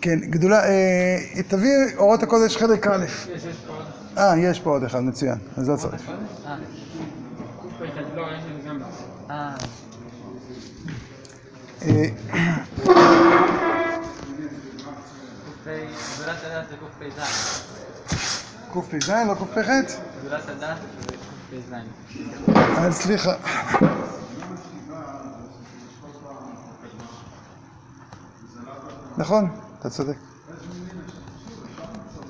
כן, 0.00 0.20
גדולה, 0.20 0.62
תביא 1.48 1.70
אורות 1.96 2.22
הקודש 2.22 2.56
חלק 2.56 2.86
א'. 2.86 3.04
יש, 3.04 3.44
יש 3.44 3.56
פה 3.66 3.72
עוד. 3.72 3.84
אה, 4.18 4.38
יש 4.38 4.60
פה 4.60 4.70
עוד 4.70 4.84
אחד, 4.84 5.00
מצוין, 5.00 5.38
אז 5.56 5.68
לא 5.68 5.76
צריך. 5.76 6.08
אה. 6.46 6.56
קפ"ח, 7.78 7.98
לא, 8.14 8.22
יש 8.36 8.42
לי 8.44 8.68
גם 8.68 8.78
בסוף. 8.78 9.06
אה. 9.30 9.54
אה, 11.82 12.04
קפ"א, 15.44 15.70
גדולת 16.16 16.36
הדעת 16.44 16.68
זה 16.68 16.76
קפ"ז. 16.76 17.20
קפ"ז 18.72 19.10
לא 19.10 19.34
קפ"ח? 19.34 19.68
גדולת 20.20 20.48
הדעת 20.48 20.76
זה 20.80 21.16
קפ"ז. 21.52 21.74
אז 22.78 22.94
סליחה. 22.94 23.34
נכון, 29.18 29.48
אתה 29.80 29.90
צודק. 29.90 30.16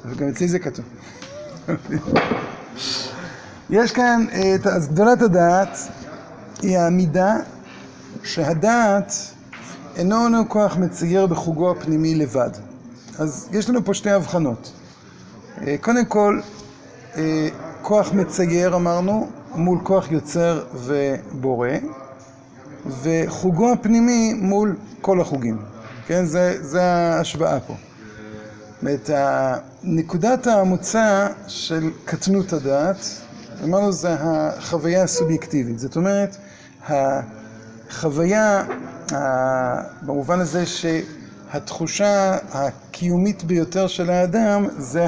וגם 0.05 0.29
אצלי 0.29 0.49
זה 0.49 0.59
כתוב. 0.59 0.85
יש 3.71 3.93
כאן, 3.93 4.27
אה, 4.33 4.57
אז 4.73 4.89
גדולת 4.89 5.23
הדעת 5.23 5.79
היא 6.63 6.79
העמידה 6.79 7.35
שהדעת 8.23 9.13
אינו 9.97 10.25
אינו 10.25 10.49
כוח 10.49 10.77
מצייר 10.77 11.27
בחוגו 11.27 11.71
הפנימי 11.71 12.15
לבד. 12.15 12.51
אז 13.19 13.49
יש 13.53 13.71
לנו 13.71 13.85
פה 13.85 13.95
שתי 13.95 14.11
הבחנות. 14.11 14.73
אה, 15.67 15.77
קודם 15.81 16.05
כל, 16.05 16.41
אה, 17.17 17.49
כוח 17.83 18.13
מצייר 18.13 18.77
אמרנו 18.77 19.29
מול 19.55 19.79
כוח 19.83 20.11
יוצר 20.13 20.65
ובורא 20.75 21.69
וחוגו 23.03 23.73
הפנימי 23.73 24.35
מול 24.35 24.77
כל 25.01 25.21
החוגים, 25.21 25.59
כן? 26.07 26.25
זה, 26.27 26.59
זה 26.63 26.83
ההשוואה 26.83 27.61
פה. 27.61 27.75
אומרת, 28.83 29.11
נקודת 29.83 30.47
המוצא 30.47 31.29
של 31.49 31.91
קטנות 32.05 32.53
הדעת, 32.53 32.97
אמרנו 33.65 33.93
זה 33.93 34.17
החוויה 34.21 35.03
הסובייקטיבית, 35.03 35.79
זאת 35.79 35.97
אומרת, 35.97 36.37
החוויה 36.89 38.65
במובן 40.03 40.41
הזה 40.41 40.65
שהתחושה 40.67 42.37
הקיומית 42.53 43.45
ביותר 43.45 43.87
של 43.87 44.11
האדם 44.11 44.67
זה 44.79 45.07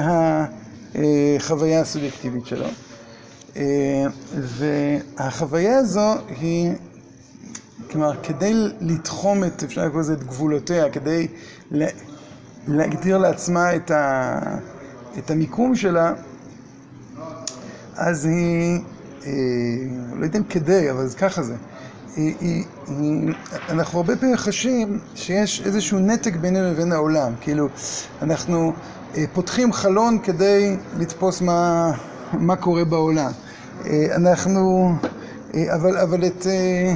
החוויה 0.95 1.81
הסובייקטיבית 1.81 2.45
שלו. 2.45 2.67
אה, 3.57 4.05
והחוויה 4.39 5.77
הזו 5.77 6.13
היא, 6.39 6.71
כלומר, 7.91 8.11
כדי 8.23 8.53
לתחום 8.81 9.43
את, 9.43 9.63
אפשר 9.63 9.85
לקרוא 9.85 10.01
לזה, 10.01 10.13
את 10.13 10.23
גבולותיה, 10.23 10.89
כדי 10.89 11.27
להגדיר 12.67 13.17
לעצמה 13.17 13.75
את, 13.75 13.91
ה, 13.91 14.39
את 15.17 15.31
המיקום 15.31 15.75
שלה, 15.75 16.13
אז 17.95 18.25
היא, 18.25 18.79
אה, 19.25 19.31
לא 20.15 20.25
יודע 20.25 20.39
אם 20.39 20.43
כדי, 20.43 20.91
אבל 20.91 21.09
ככה 21.17 21.43
זה. 21.43 21.55
היא, 22.15 22.33
היא, 22.39 22.63
היא, 22.87 23.33
אנחנו 23.69 23.99
הרבה 23.99 24.15
פעמים 24.15 24.37
חשים 24.37 24.99
שיש 25.15 25.61
איזשהו 25.65 25.99
נתק 25.99 26.35
בינינו 26.35 26.71
לבין 26.71 26.91
העולם, 26.91 27.33
כאילו 27.41 27.67
אנחנו 28.21 28.73
אה, 29.15 29.25
פותחים 29.33 29.73
חלון 29.73 30.19
כדי 30.23 30.77
לתפוס 30.97 31.41
מה, 31.41 31.91
מה 32.33 32.55
קורה 32.55 32.85
בעולם. 32.85 33.31
אה, 33.85 34.15
אנחנו, 34.15 34.93
אה, 35.53 35.75
אבל, 35.75 35.97
אבל 35.97 36.25
את, 36.25 36.47
אה, 36.47 36.95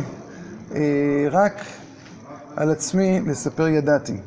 רק 1.32 1.54
על 2.56 2.72
עצמי 2.72 3.20
לספר 3.28 3.68
ידעתי. 3.68 4.18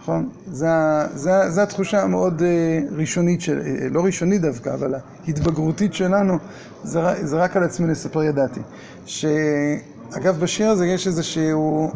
נכון? 0.00 0.28
זה 0.46 1.62
התחושה 1.62 2.02
המאוד 2.02 2.42
אה, 2.42 2.80
ראשונית, 2.96 3.40
אה, 3.48 3.54
לא 3.90 4.04
ראשונית 4.04 4.40
דווקא, 4.40 4.74
אבל 4.74 4.94
ההתבגרותית 5.26 5.94
שלנו, 5.94 6.38
זה, 6.84 7.00
רק 7.36 7.56
על 7.56 7.64
עצמי 7.64 7.86
לספר 7.90 8.22
ידעתי. 8.22 8.60
שאגב, 9.06 10.40
בשיר 10.40 10.70
הזה 10.70 10.86
יש 10.86 11.08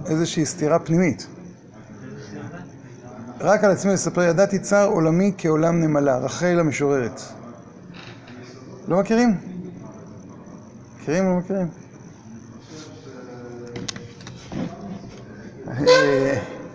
איזושהי 0.07 0.47
סתירה 0.47 0.79
פנימית. 0.79 1.27
רק 3.41 3.65
על 3.65 3.71
עצמי 3.71 3.93
לספר 3.93 4.23
ידעתי 4.23 4.59
צר 4.59 4.87
עולמי 4.87 5.33
כעולם 5.39 5.81
נמלה, 5.81 6.19
רחל 6.19 6.61
המשוררת. 6.61 7.21
לא 8.89 9.01
מכירים? 9.01 9.37
מכירים 11.01 11.27
או 11.27 11.31
לא 11.31 11.39
מכירים? 11.39 11.84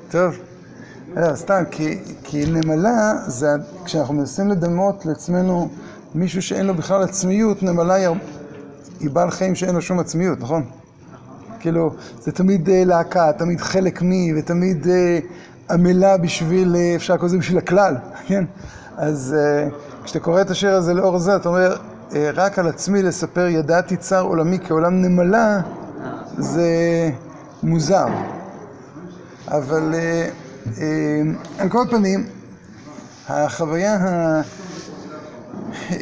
טוב. 0.10 0.36
לא, 1.16 1.36
סתם, 1.36 1.64
כי, 1.72 1.98
כי 2.24 2.46
נמלה 2.46 3.14
זה, 3.28 3.50
כשאנחנו 3.86 4.14
מנסים 4.14 4.50
לדמות 4.50 5.06
לעצמנו 5.06 5.70
מישהו 6.16 6.42
שאין 6.42 6.66
לו 6.66 6.76
בכלל 6.76 7.04
עצמיות, 7.04 7.64
נמלה 7.64 7.94
היא, 7.94 8.08
היא 9.00 9.10
בעל 9.10 9.32
חיים 9.32 9.56
שאין 9.56 9.76
לו 9.76 9.82
שום 9.82 10.00
עצמיות, 10.00 10.40
נכון? 10.40 10.66
כאילו, 11.60 11.94
זה 12.22 12.32
תמיד 12.32 12.70
אה, 12.70 12.84
להקה, 12.86 13.32
תמיד 13.38 13.62
חלק 13.62 14.02
מי, 14.02 14.34
ותמיד 14.38 14.88
אה, 14.88 15.20
עמלה 15.72 16.18
בשביל, 16.18 16.76
אה, 16.76 16.96
אפשר 16.96 17.14
לקרוא 17.14 17.28
לזה 17.28 17.38
בשביל 17.38 17.58
הכלל, 17.58 17.96
כן? 18.28 18.46
אז 18.98 19.36
אה, 19.40 19.68
כשאתה 20.04 20.20
קורא 20.20 20.42
את 20.42 20.50
השיר 20.50 20.76
הזה 20.76 20.94
לאור 20.94 21.20
זה, 21.20 21.36
אתה 21.36 21.50
אומר, 21.50 21.76
אה, 22.16 22.32
רק 22.34 22.60
על 22.60 22.68
עצמי 22.68 23.04
לספר 23.04 23.48
ידעתי 23.48 23.98
צר 23.98 24.22
עולמי 24.22 24.60
כעולם 24.68 25.02
נמלה, 25.02 25.62
זה 26.38 26.70
מוזר. 27.64 28.08
אבל 29.48 29.94
אה, 29.94 30.30
אה, 30.82 31.22
על 31.58 31.70
כל 31.70 31.86
פנים, 31.90 32.26
החוויה 33.28 33.96
ה... 33.96 34.42
אה, 35.92 35.98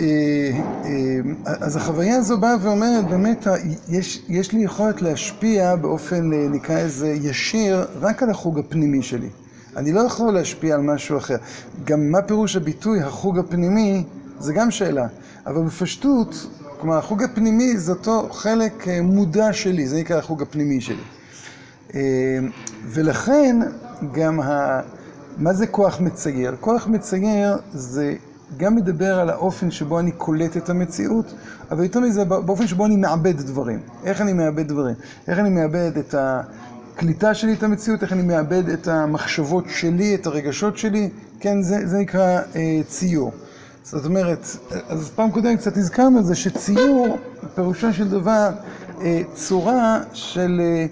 אז 1.45 1.75
החוויה 1.75 2.17
הזו 2.17 2.37
באה 2.37 2.55
ואומרת, 2.61 3.07
באמת, 3.07 3.47
יש, 3.89 4.23
יש 4.29 4.51
לי 4.51 4.59
יכולת 4.63 5.01
להשפיע 5.01 5.75
באופן, 5.75 6.29
נקרא 6.51 6.83
לזה, 6.83 7.07
ישיר, 7.07 7.87
רק 7.99 8.23
על 8.23 8.29
החוג 8.29 8.59
הפנימי 8.59 9.03
שלי. 9.03 9.29
אני 9.77 9.91
לא 9.91 9.99
יכול 9.99 10.33
להשפיע 10.33 10.75
על 10.75 10.81
משהו 10.81 11.17
אחר. 11.17 11.35
גם 11.83 12.11
מה 12.11 12.21
פירוש 12.21 12.55
הביטוי, 12.55 13.01
החוג 13.01 13.39
הפנימי, 13.39 14.03
זה 14.39 14.53
גם 14.53 14.71
שאלה. 14.71 15.07
אבל 15.47 15.63
בפשטות, 15.63 16.47
כלומר, 16.79 16.97
החוג 16.97 17.23
הפנימי 17.23 17.77
זה 17.77 17.91
אותו 17.91 18.29
חלק 18.31 18.87
מודע 19.03 19.53
שלי, 19.53 19.87
זה 19.87 19.97
נקרא 19.97 20.17
החוג 20.17 20.41
הפנימי 20.41 20.81
שלי. 20.81 21.16
אה, 21.95 22.39
ולכן 22.85 23.59
גם 24.13 24.39
ה... 24.39 24.79
מה 25.37 25.53
זה 25.53 25.67
כוח 25.67 26.01
מצייר? 26.01 26.55
כוח 26.59 26.87
מצייר 26.87 27.57
זה 27.73 28.15
גם 28.57 28.75
מדבר 28.75 29.19
על 29.19 29.29
האופן 29.29 29.71
שבו 29.71 29.99
אני 29.99 30.11
קולט 30.11 30.57
את 30.57 30.69
המציאות, 30.69 31.33
אבל 31.71 31.83
יותר 31.83 31.99
מזה 31.99 32.25
באופן 32.25 32.67
שבו 32.67 32.85
אני 32.85 32.95
מעבד 32.95 33.41
דברים. 33.41 33.79
איך 34.03 34.21
אני 34.21 34.33
מעבד 34.33 34.67
דברים? 34.67 34.95
איך 35.27 35.39
אני 35.39 35.49
מעבד 35.49 35.91
את 35.97 36.15
הקליטה 36.17 37.33
שלי 37.33 37.53
את 37.53 37.63
המציאות, 37.63 38.03
איך 38.03 38.13
אני 38.13 38.21
מעבד 38.21 38.69
את 38.69 38.87
המחשבות 38.87 39.63
שלי, 39.67 40.15
את 40.15 40.27
הרגשות 40.27 40.77
שלי, 40.77 41.09
כן, 41.39 41.61
זה, 41.61 41.87
זה 41.87 41.97
נקרא 41.97 42.41
אה, 42.55 42.81
ציור. 42.87 43.31
זאת 43.83 44.05
אומרת, 44.05 44.47
אז 44.87 45.09
פעם 45.15 45.31
קודמת 45.31 45.59
קצת 45.59 45.77
הזכרנו 45.77 46.19
את 46.19 46.25
זה 46.25 46.35
שציור, 46.35 47.17
פירושו 47.55 47.93
של 47.93 48.09
דבר, 48.09 48.49
אה, 49.01 49.21
צורה 49.35 49.99
של 50.13 50.61
אה, 50.63 50.85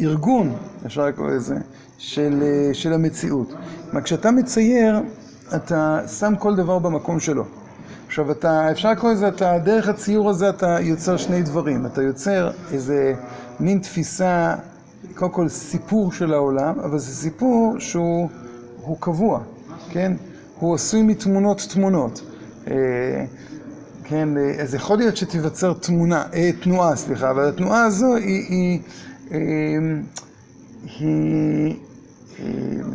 ארגון, 0.00 0.52
אפשר 0.86 1.06
לקרוא 1.06 1.30
לזה, 1.30 1.54
של, 1.98 2.42
אה, 2.42 2.74
של 2.74 2.92
המציאות. 2.92 3.54
כלומר, 3.90 4.04
כשאתה 4.04 4.30
מצייר, 4.30 5.00
אתה 5.56 6.00
שם 6.18 6.34
כל 6.38 6.56
דבר 6.56 6.78
במקום 6.78 7.20
שלו. 7.20 7.44
עכשיו, 8.06 8.30
אתה, 8.30 8.70
אפשר 8.70 8.90
לקרוא 8.90 9.12
לזה, 9.12 9.28
אתה, 9.28 9.58
דרך 9.58 9.88
הציור 9.88 10.30
הזה 10.30 10.48
אתה 10.48 10.76
יוצר 10.80 11.16
שני 11.16 11.42
דברים. 11.42 11.86
אתה 11.86 12.02
יוצר 12.02 12.50
איזה 12.72 13.14
מין 13.60 13.78
תפיסה, 13.78 14.54
קודם 15.14 15.30
כל 15.30 15.48
סיפור 15.48 16.12
של 16.12 16.32
העולם, 16.34 16.80
אבל 16.80 16.98
זה 16.98 17.14
סיפור 17.14 17.76
שהוא 17.78 18.28
הוא 18.80 18.96
קבוע, 19.00 19.40
כן? 19.90 20.12
הוא 20.58 20.74
עשוי 20.74 21.02
מתמונות 21.02 21.66
תמונות. 21.70 22.22
כן, 24.04 24.36
אה, 24.36 24.62
אז 24.62 24.74
יכול 24.74 24.98
להיות 24.98 25.16
שתיווצר 25.16 25.72
תמונה, 25.72 26.24
אה, 26.34 26.50
תנועה, 26.62 26.96
סליחה, 26.96 27.30
אבל 27.30 27.48
התנועה 27.48 27.84
הזו 27.84 28.14
היא, 28.14 28.44
היא, 28.48 28.80
אה, 29.32 29.38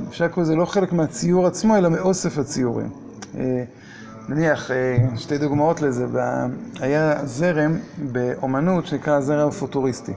אפשר 0.10 0.26
לקרוא 0.26 0.44
לזה 0.44 0.56
לא 0.56 0.66
חלק 0.66 0.94
מהציור 0.94 1.48
עצמו, 1.48 1.78
אלא 1.78 1.90
מאוסף 1.90 2.38
הציורים. 2.38 2.90
אה, 3.38 3.64
נניח, 4.30 4.72
שתי 5.16 5.38
דוגמאות 5.38 5.82
לזה, 5.82 6.06
היה 6.80 7.26
זרם 7.26 7.78
באומנות 7.98 8.86
שנקרא 8.86 9.14
הזרם 9.18 9.48
הפוטוריסטי. 9.48 10.14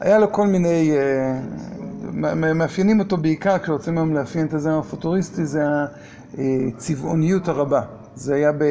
היה 0.00 0.18
לו 0.18 0.32
כל 0.32 0.46
מיני, 0.46 0.92
מאפיינים 2.54 3.00
אותו 3.00 3.16
בעיקר, 3.16 3.58
כשרוצים 3.58 3.98
היום 3.98 4.14
לאפיין 4.14 4.46
את 4.46 4.54
הזרם 4.54 4.78
הפוטוריסטי, 4.78 5.46
זה 5.46 5.62
הצבעוניות 6.38 7.48
הרבה. 7.48 7.80
זה 8.14 8.34
היה 8.34 8.52
ב, 8.52 8.64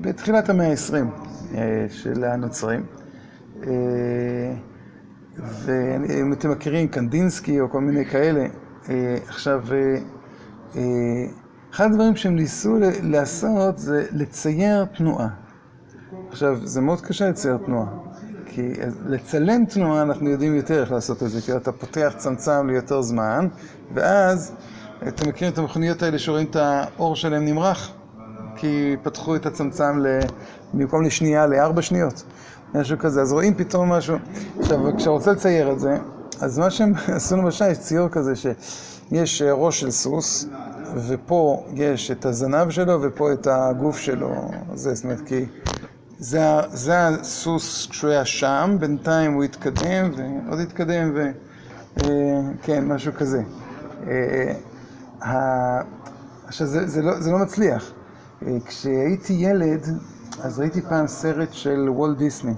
בתחילת 0.00 0.48
המאה 0.48 0.70
ה-20 0.70 1.56
של 1.90 2.24
הנוצרים. 2.24 2.86
אה, 3.66 4.54
ואם 5.38 6.32
אתם 6.32 6.50
מכירים 6.50 6.88
קנדינסקי 6.88 7.60
או 7.60 7.70
כל 7.70 7.80
מיני 7.80 8.04
כאלה, 8.04 8.46
אה, 8.88 9.16
עכשיו, 9.28 9.62
אה, 9.72 9.98
אה, 10.76 10.82
אחד 11.72 11.84
הדברים 11.90 12.16
שהם 12.16 12.36
ניסו 12.36 12.76
לעשות 13.02 13.78
זה 13.78 14.06
לצייר 14.12 14.84
תנועה. 14.84 15.28
עכשיו, 16.30 16.66
זה 16.66 16.80
מאוד 16.80 17.00
קשה 17.00 17.28
לצייר 17.28 17.56
תנועה, 17.56 17.86
כי 18.46 18.72
לצלם 19.06 19.64
תנועה 19.64 20.02
אנחנו 20.02 20.30
יודעים 20.30 20.54
יותר 20.56 20.80
איך 20.80 20.92
לעשות 20.92 21.22
את 21.22 21.30
זה, 21.30 21.40
כי 21.40 21.56
אתה 21.56 21.72
פותח 21.72 22.14
צמצם 22.16 22.66
ליותר 22.66 23.02
זמן, 23.02 23.48
ואז, 23.94 24.52
אתם 25.08 25.28
מכירים 25.28 25.52
את 25.52 25.58
המכוניות 25.58 26.02
האלה 26.02 26.18
שרואים 26.18 26.46
את 26.46 26.56
האור 26.56 27.16
שלהם 27.16 27.44
נמרח? 27.44 27.92
כי 28.56 28.96
פתחו 29.02 29.36
את 29.36 29.46
הצמצם. 29.46 30.00
במקום 30.74 31.02
לשנייה 31.02 31.46
לארבע 31.46 31.82
שניות, 31.82 32.22
משהו 32.74 32.98
כזה, 32.98 33.22
אז 33.22 33.32
רואים 33.32 33.54
פתאום 33.54 33.92
משהו. 33.92 34.16
עכשיו, 34.58 34.78
כשאתה 34.96 35.10
רוצה 35.10 35.32
לצייר 35.32 35.72
את 35.72 35.80
זה, 35.80 35.96
אז 36.40 36.58
מה 36.58 36.70
שהם 36.70 36.92
עשו 37.16 37.36
למשל, 37.36 37.70
יש 37.70 37.78
ציור 37.78 38.08
כזה 38.08 38.32
שיש 38.36 39.42
ראש 39.42 39.80
של 39.80 39.90
סוס, 39.90 40.46
ופה 41.08 41.66
יש 41.74 42.10
את 42.10 42.24
הזנב 42.26 42.70
שלו 42.70 43.02
ופה 43.02 43.32
את 43.32 43.46
הגוף 43.50 43.98
שלו, 43.98 44.50
זה, 44.74 44.94
זאת 44.94 45.04
אומרת, 45.04 45.20
כי 45.26 45.44
זה, 46.18 46.40
זה 46.72 47.06
הסוס 47.08 47.86
כשהוא 47.90 48.10
היה 48.10 48.24
שם, 48.24 48.76
בינתיים 48.80 49.32
הוא 49.32 49.44
התקדם 49.44 50.10
ועוד 50.16 50.60
התקדם 50.60 51.12
ו... 51.14 51.30
אה, 52.00 52.04
כן, 52.62 52.84
משהו 52.84 53.12
כזה. 53.12 53.42
אה, 54.08 54.52
ה- 55.22 55.80
עכשיו, 56.46 56.66
זה, 56.66 56.86
זה, 56.86 57.02
לא, 57.02 57.20
זה 57.20 57.30
לא 57.30 57.38
מצליח. 57.38 57.92
אה, 58.42 58.56
כשהייתי 58.66 59.32
ילד, 59.32 59.86
אז 60.42 60.58
ראיתי 60.58 60.80
פעם 60.80 61.06
סרט 61.06 61.52
של 61.52 61.88
וולט 61.88 62.18
דיסני, 62.18 62.54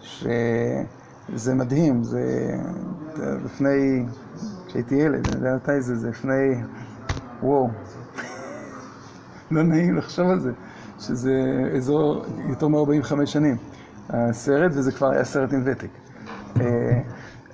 שזה 0.00 1.54
מדהים, 1.54 2.04
זה 2.04 2.50
זה 3.16 3.36
לפני, 3.44 4.04
כשהייתי 4.66 4.94
ילד, 4.94 5.26
אני 5.28 5.36
יודע 5.36 5.56
מתי 5.56 5.80
זה, 5.80 5.96
זה 5.96 6.08
לפני, 6.08 6.54
וואו, 7.42 7.68
לא 9.50 9.62
נעים 9.62 9.96
לחשוב 9.96 10.30
על 10.30 10.40
זה, 10.40 10.52
שזה 11.00 11.32
אזור 11.76 12.24
יותר 12.48 12.68
מ-45 12.68 13.26
שנים, 13.26 13.56
הסרט, 14.10 14.72
וזה 14.74 14.92
כבר 14.92 15.10
היה 15.10 15.24
סרט 15.24 15.52
עם 15.52 15.62
ותק. 15.64 15.88
אה, 16.60 17.00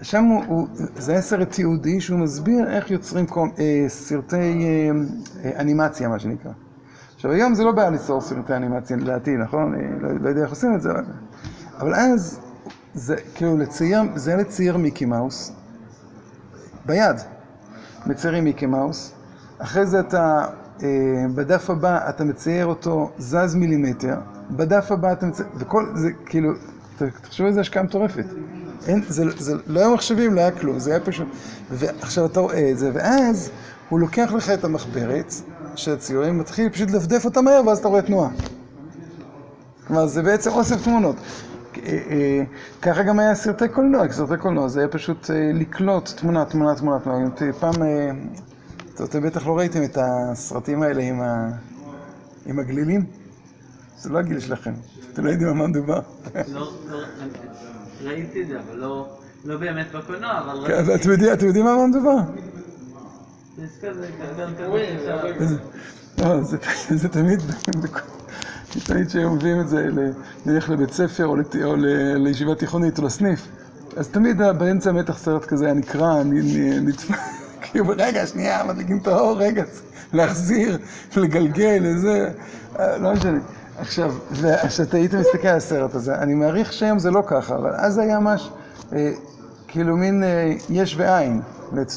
שם 0.03 0.25
הוא, 0.25 0.69
זה 0.75 1.13
היה 1.13 1.23
סרט 1.23 1.51
תיעודי 1.51 2.01
שהוא 2.01 2.19
מסביר 2.19 2.71
איך 2.71 2.91
יוצרים 2.91 3.27
אה, 3.59 3.85
סרטי 3.89 4.37
אה, 4.37 4.91
אה, 5.45 5.61
אנימציה, 5.61 6.09
מה 6.09 6.19
שנקרא. 6.19 6.53
עכשיו, 7.21 7.33
היום 7.33 7.55
זה 7.55 7.65
לא 7.65 7.73
בעיה 7.73 7.91
ליצור 7.91 8.23
אנימציה, 8.51 8.97
לדעתי, 8.97 9.37
נכון? 9.37 9.75
אה, 9.75 9.81
לא, 10.01 10.09
לא 10.21 10.29
יודע 10.29 10.43
איך 10.43 10.51
עושים 10.51 10.75
את 10.75 10.83
זה, 10.83 10.91
אבל... 11.79 11.95
אז, 11.95 12.41
זה 12.95 13.17
כאילו 13.35 13.59
לצייר, 13.59 14.01
זה 14.15 14.37
לצייר 14.37 14.77
מיקי 14.77 15.05
מאוס, 15.05 15.53
ביד, 16.87 17.17
מציירים 18.07 18.45
מיקי 18.45 18.67
מאוס, 18.67 19.13
אחרי 19.59 19.87
זה 19.87 20.01
אתה, 20.01 20.47
אה, 20.83 20.89
בדף 21.35 21.71
הבא 21.71 22.09
אתה 22.09 22.25
מצייר 22.25 22.67
אותו 22.67 23.11
זז 23.19 23.55
מילימטר, 23.55 24.17
בדף 24.51 24.93
הבא 24.93 25.13
אתה 25.13 25.27
מצייר, 25.27 25.49
וכל 25.57 25.87
זה 25.95 26.11
כאילו, 26.27 26.53
תחשבו 27.23 27.47
איזה 27.47 27.61
השקעה 27.61 27.83
מטורפת. 27.83 28.25
אין, 28.87 29.03
זה, 29.09 29.25
זה 29.39 29.55
לא 29.67 29.81
היה 29.81 29.95
מחשבים, 29.95 30.35
לא 30.35 30.41
היה 30.41 30.51
כלום, 30.51 30.79
זה 30.79 30.91
היה 30.91 31.01
פשוט... 31.01 31.29
ועכשיו 31.71 32.27
אתה 32.27 32.41
רואה 32.41 32.71
את 32.71 32.79
זה, 32.79 32.91
ואז 32.95 33.51
הוא 33.89 34.01
לוקח 34.01 34.33
לך 34.33 34.51
את 34.51 34.65
המחברת 34.65 35.35
של 35.77 35.93
הציורים, 35.93 36.39
מתחיל 36.39 36.69
פשוט 36.69 36.91
לדפדף 36.91 37.25
אותה 37.25 37.41
מהר, 37.41 37.63
ואז 37.67 37.79
אתה 37.79 37.89
רואה 37.89 38.03
תנועה. 38.03 38.31
כלומר, 39.87 40.07
זה 40.07 40.23
בעצם 40.23 40.51
אוסף 40.51 40.85
תמונות. 40.85 41.17
אה, 41.77 41.99
אה, 42.11 42.43
ככה 42.83 43.03
גם 43.03 43.19
היה 43.19 43.35
סרטי 43.35 43.69
קולנוע, 43.69 44.09
כי 44.09 44.15
סרטי 44.15 44.37
קולנוע 44.37 44.69
זה 44.69 44.81
היה 44.81 44.89
פשוט 44.89 45.31
אה, 45.31 45.51
לקלוט 45.55 46.09
תמונה, 46.09 46.45
תמונה, 46.45 46.75
תמונה, 46.75 46.99
פעם, 47.61 47.75
אתם 49.05 49.23
בטח 49.23 49.47
לא 49.47 49.59
ראיתם 49.59 49.83
את 49.85 49.99
הסרטים 50.01 50.83
האלה 50.83 51.03
עם, 52.47 52.59
הגלילים? 52.59 53.05
זה 53.99 54.11
לא 54.11 54.19
הגיל 54.19 54.41
שלכם, 54.41 54.73
אתם 55.13 55.25
לא 55.25 55.31
יודעים 55.31 55.49
על 55.49 55.55
מה 55.55 55.67
מדובר. 55.67 56.01
לא, 56.35 56.73
לא, 56.91 56.99
ראיתי 58.03 58.43
את 58.43 58.49
זה, 58.49 58.59
אבל 58.61 58.79
לא, 58.79 59.09
לא 59.45 59.57
באמת 59.57 59.93
בקולנוע, 59.93 60.39
אבל 60.39 60.67
כן, 60.67 60.85
ראיתי. 61.09 61.33
אתם 61.33 61.47
יודעים 61.47 61.67
על 61.67 61.77
מה 61.77 61.87
מדובר? 61.87 62.17
יש 63.65 63.71
כזה. 63.83 64.07
זה- 65.47 65.57
לא, 66.19 66.43
זה, 66.43 66.57
זה 66.91 67.09
תמיד, 67.09 67.41
תמיד 68.87 69.07
כשהיו 69.09 69.31
מביאים 69.31 69.61
את 69.61 69.69
זה, 69.69 69.89
נלך 70.47 70.71
לבית 70.71 70.93
ספר 70.93 71.27
או, 71.27 71.37
לת, 71.37 71.57
או 71.65 71.77
ל, 71.77 71.87
לישיבה 72.17 72.55
תיכונית 72.55 72.99
או 72.99 73.05
לסניף, 73.05 73.49
אז 73.97 74.09
תמיד 74.09 74.39
באמצע 74.59 74.93
מתח 74.93 75.19
סרט 75.19 75.45
כזה 75.45 75.65
היה 75.65 75.75
נקרע, 75.75 76.23
נ- 76.23 76.35
נ- 76.35 76.89
נתפ... 76.89 77.11
כאילו, 77.63 77.85
רגע, 77.97 78.27
שנייה, 78.27 78.65
מדליקים 78.65 78.99
את 78.99 79.07
האור, 79.07 79.39
רגע, 79.39 79.65
להחזיר, 80.13 80.79
לגלגל, 81.17 81.83
איזה, 81.85 82.31
אה, 82.79 82.99
לא 82.99 83.13
משנה. 83.15 83.39
עכשיו, 83.79 84.15
וכשאתה 84.33 84.97
היית 84.97 85.15
מסתכל 85.15 85.49
על 85.49 85.57
הסרט 85.57 85.95
הזה, 85.95 86.15
אני 86.15 86.35
מעריך 86.35 86.73
שהיום 86.73 86.99
זה 86.99 87.11
לא 87.11 87.23
ככה, 87.27 87.57
אבל 87.57 87.71
אז 87.77 87.99
היה 87.99 88.19
ממש, 88.19 88.51
אה, 88.93 89.13
כאילו 89.69 89.97
מין 89.97 90.23
אה, 90.25 90.53
יש 90.71 90.95
ואין. 90.99 91.41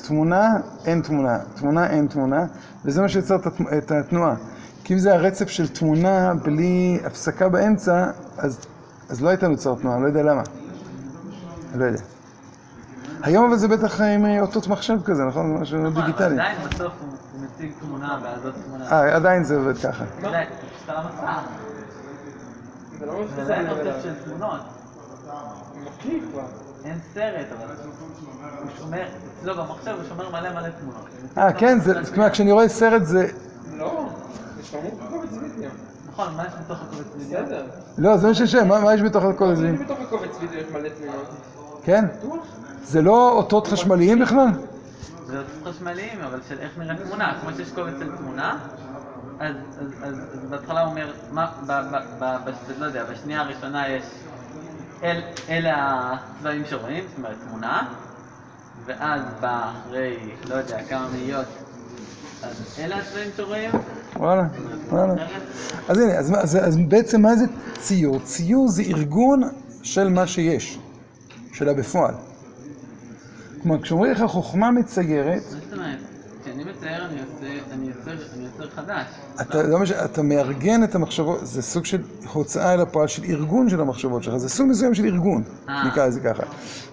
תמונה, 0.07 0.49
אין 0.85 1.01
תמונה, 1.01 1.39
תמונה, 1.55 1.89
אין 1.89 2.07
תמונה, 2.07 2.45
וזה 2.85 3.01
מה 3.01 3.09
שיוצר 3.09 3.35
את 3.77 3.91
התנועה. 3.91 4.35
כי 4.83 4.93
אם 4.93 4.99
זה 4.99 5.13
הרצף 5.13 5.49
של 5.49 5.67
תמונה 5.67 6.33
בלי 6.33 6.99
הפסקה 7.05 7.49
באמצע, 7.49 8.05
אז, 8.37 8.59
אז 9.09 9.21
לא 9.21 9.29
הייתה 9.29 9.47
נוצרת 9.47 9.79
תנועה, 9.79 9.95
אני 9.95 10.03
לא 10.03 10.07
יודע 10.07 10.23
למה. 10.23 10.41
לא 11.75 11.85
יודע. 11.85 12.01
היום 13.23 13.45
אבל 13.45 13.57
זה 13.57 13.67
בטח 13.67 14.01
עם 14.01 14.25
אה, 14.25 14.41
אותות 14.41 14.67
מחשב 14.67 15.03
כזה, 15.05 15.23
נכון? 15.23 15.53
זה 15.53 15.61
משהו 15.61 15.77
נכון, 15.77 15.91
אבל 15.91 16.01
דיגיטלי. 16.01 16.33
עדיין 16.33 16.57
בסוף 16.69 16.93
הוא 17.01 17.41
מציג 17.41 17.71
תמונה 17.79 18.19
ואז 18.23 18.45
עוד 18.45 18.53
תמונה. 18.65 18.91
אה, 18.91 19.15
עדיין 19.15 19.43
זה 19.43 19.55
עובד 19.55 19.77
ככה. 19.77 20.05
זה 22.99 23.05
לא 23.05 23.13
זה 23.35 23.41
עדיין 23.41 23.69
אוסף 23.69 24.03
של 24.03 24.13
תמונות. 24.25 24.61
אין 26.85 26.97
סרט, 27.13 27.45
אבל 27.57 27.75
הוא 28.61 28.69
שומר, 28.77 29.03
אצלו 29.39 29.55
במחשב 29.55 29.91
הוא 29.91 30.03
שומר 30.09 30.29
מלא 30.29 30.49
מלא 30.53 30.69
תמונות. 30.69 31.05
אה, 31.37 31.53
כן, 31.53 31.79
זה, 31.79 31.93
כלומר, 32.13 32.29
כשאני 32.29 32.51
רואה 32.51 32.69
סרט 32.69 33.05
זה... 33.05 33.27
לא, 33.77 34.09
יש 34.59 34.69
תמות 34.69 34.93
בקובץ 34.93 35.29
וידאו. 35.31 35.69
נכון, 36.11 36.35
מה 36.35 36.43
יש 36.47 36.53
בתוך 36.65 36.81
הקובץ 36.81 37.05
וידאו? 37.17 37.43
בסדר. 37.43 37.65
לא, 37.97 38.17
זה 38.17 38.27
מה 38.27 38.33
שיש, 38.33 38.55
מה, 38.55 38.93
יש 38.93 39.01
בתוך 39.01 39.23
הזה? 39.41 39.69
אם 39.69 39.85
בתוך 39.85 39.99
הקובץ 40.01 40.37
וידאו 40.41 40.55
יש 40.55 40.65
מלא 40.73 40.89
תמונות. 40.89 41.27
כן? 41.83 42.05
זה 42.83 43.01
לא 43.01 43.31
אותות 43.31 43.67
חשמליים 43.67 44.19
בכלל? 44.19 44.47
זה 45.27 45.37
אותות 45.37 45.73
חשמליים, 45.75 46.21
אבל 46.21 46.39
של 46.49 46.59
איך 46.59 46.77
נראית 46.77 47.01
תמונה. 47.01 47.33
כמו 47.41 47.49
שיש 47.57 47.71
קובץ 47.71 47.93
של 47.99 48.15
תמונה, 48.17 48.57
אז, 49.39 49.55
בהתחלה 50.49 50.81
הוא 50.81 50.89
אומר, 50.89 51.11
לא 52.79 52.85
יודע, 52.85 53.03
בשנייה 53.03 53.41
הראשונה 53.41 53.89
יש, 53.89 54.03
אלה 55.49 55.73
הצבעים 56.13 56.63
שרואים, 56.65 57.03
זאת 57.07 57.17
אומרת 57.17 57.37
תמונה, 57.47 57.93
ואז 58.85 59.21
בא 59.39 59.71
אחרי, 59.71 60.17
לא 60.49 60.55
יודע, 60.55 60.83
כמה 60.89 61.07
מאיות, 61.13 61.45
אז 62.43 62.79
אלה 62.79 62.97
הצבעים 62.97 63.29
שרואים, 63.37 63.71
וואלה, 64.15 64.43
וואלה. 64.89 65.13
אז 65.89 65.97
הנה, 65.97 66.13
אז, 66.17 66.33
אז, 66.43 66.57
אז 66.67 66.77
בעצם 66.87 67.21
מה 67.21 67.35
זה 67.35 67.45
ציור? 67.79 68.19
ציור 68.19 68.67
זה 68.67 68.81
ארגון 68.81 69.41
של 69.83 70.09
מה 70.09 70.27
שיש, 70.27 70.79
של 71.53 71.69
הבפועל. 71.69 72.13
כלומר, 73.61 73.81
כשאומרים 73.81 74.11
לך 74.11 74.23
חוכמה 74.27 74.71
מציירת, 74.71 75.43
מה 75.51 75.59
זאת 75.59 75.73
אומרת? 75.73 75.97
כשאני 76.43 76.63
מצייר 76.63 76.63
אני 76.63 76.63
עושה, 76.63 76.71
אני 76.71 76.72
יוצר, 76.91 78.11
אני 78.33 78.45
יוצר 78.45 78.69
חדש. 78.75 79.05
אתה, 79.41 79.63
לא 79.63 79.79
מש... 79.79 79.91
אתה 79.91 80.21
מארגן 80.21 80.83
את 80.83 80.95
המחשבות, 80.95 81.39
זה 81.47 81.61
סוג 81.61 81.85
של 81.85 82.01
הוצאה 82.33 82.73
אל 82.73 82.81
הפועל 82.81 83.07
של 83.07 83.23
ארגון 83.23 83.69
של 83.69 83.81
המחשבות 83.81 84.23
שלך, 84.23 84.37
זה 84.37 84.49
סוג 84.49 84.69
מסוים 84.69 84.95
של 84.95 85.05
ארגון, 85.05 85.43
אה. 85.69 85.87
נקרא 85.87 86.07
לזה 86.07 86.19
ככה. 86.19 86.43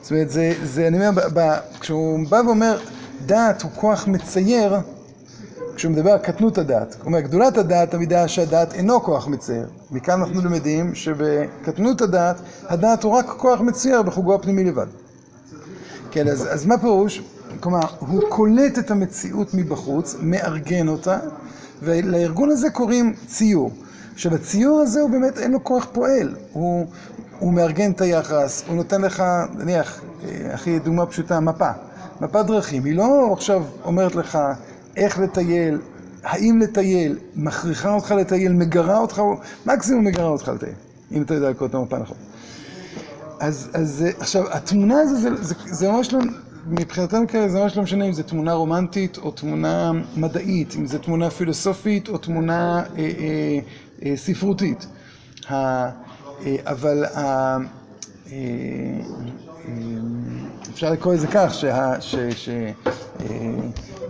זאת 0.02 0.11
אומרת, 0.11 0.30
זה, 0.30 0.52
זה 0.62 0.87
אני 0.87 1.09
אומר, 1.09 1.23
כשהוא 1.80 2.28
בא 2.28 2.40
ואומר, 2.47 2.78
דעת 3.26 3.62
הוא 3.62 3.70
כוח 3.75 4.06
מצייר, 4.06 4.76
כשהוא 5.76 5.92
מדבר 5.92 6.11
על 6.11 6.18
קטנות 6.18 6.59
הדעת, 6.59 6.94
הוא 6.94 7.06
אומר, 7.06 7.20
גדולת 7.20 7.59
הדעת 7.59 7.90
תמידה 7.90 8.28
שהדעת 8.28 8.75
אינו 8.75 9.00
כוח 9.00 9.28
מצייר. 9.28 9.66
מכאן 9.90 10.20
אנחנו 10.20 10.40
למדים 10.40 10.94
שבקטנות 10.94 12.00
הדעת, 12.00 12.37
הדעת 12.68 13.02
הוא 13.02 13.12
רק 13.12 13.26
כוח 13.26 13.61
מצייר 13.61 14.02
בחוגו 14.02 14.35
הפנימי 14.35 14.64
לבד. 14.64 14.87
כן, 16.11 16.28
אז, 16.28 16.49
אז 16.52 16.66
מה 16.66 16.78
פירוש? 16.78 17.23
כלומר, 17.61 17.80
הוא 17.99 18.23
קולט 18.28 18.78
את 18.78 18.90
המציאות 18.90 19.54
מבחוץ, 19.54 20.16
מארגן 20.21 20.88
אותה, 20.88 21.19
ולארגון 21.83 22.50
הזה 22.50 22.71
קוראים 22.71 23.14
ציור. 23.26 23.71
עכשיו, 24.14 24.35
הציור 24.35 24.80
הזה 24.80 25.00
הוא 25.00 25.11
באמת, 25.11 25.38
אין 25.38 25.52
לו 25.52 25.64
כוח 25.64 25.87
פועל. 25.92 26.35
הוא, 26.52 26.87
מארגן 27.52 27.90
את 27.90 28.00
היחס, 28.00 28.64
הוא 28.69 28.76
נותן 28.76 29.02
לך, 29.02 29.23
נניח, 29.59 30.00
אה, 30.25 30.54
הכי 30.54 30.78
דוגמה 30.78 31.07
פשוטה, 31.07 31.40
מפה. 31.40 31.71
מפת 32.21 32.45
דרכים. 32.47 32.85
היא 32.85 32.95
לא 32.95 33.33
עכשיו 33.33 33.64
אומרת 33.85 34.14
לך 34.14 34.38
איך 34.97 35.19
לטייל, 35.19 35.78
האם 36.23 36.59
לטייל, 36.59 37.19
מכריחה 37.37 37.95
אותך 37.95 38.11
לטייל, 38.11 38.52
מגרה 38.52 38.99
אותך, 38.99 39.23
מקסימום 39.66 40.04
מגרה 40.04 40.28
אותך 40.28 40.49
לטייל, 40.49 40.75
אם 41.12 41.23
אתה 41.23 41.35
יודע 41.35 41.50
לקרוא 41.50 41.69
את 41.69 41.75
המפה 41.75 41.99
נכון. 41.99 42.16
אז, 43.40 44.04
אה, 44.07 44.11
עכשיו, 44.19 44.45
התמונה 44.52 45.00
הזו, 45.00 45.28
זה 45.71 45.88
ממש 45.88 46.12
לא, 46.12 46.21
מבחינתנו 46.66 47.28
כרגע 47.28 47.48
זה 47.48 47.58
ממש 47.58 47.76
לא 47.76 47.82
משנה 47.82 48.04
אם 48.04 48.12
זו 48.12 48.22
תמונה 48.22 48.52
רומנטית 48.52 49.18
או 49.18 49.30
תמונה 49.30 49.92
מדעית, 50.16 50.74
אם 50.78 50.86
זו 50.86 50.98
תמונה 50.98 51.30
פילוסופית 51.30 52.08
או 52.08 52.18
תמונה 52.18 52.78
אה, 52.78 52.84
אה, 52.98 53.58
אה, 54.04 54.16
ספרותית. 54.16 54.86
אבל 56.66 57.04
אפשר 60.72 60.90
לקרוא 60.92 61.14
לזה 61.14 61.26
כך, 61.26 61.54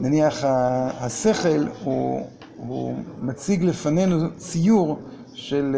שנניח 0.00 0.44
השכל 1.00 1.66
הוא, 1.84 2.26
מציג 3.22 3.64
לפנינו 3.64 4.36
ציור 4.36 4.98
של 5.34 5.76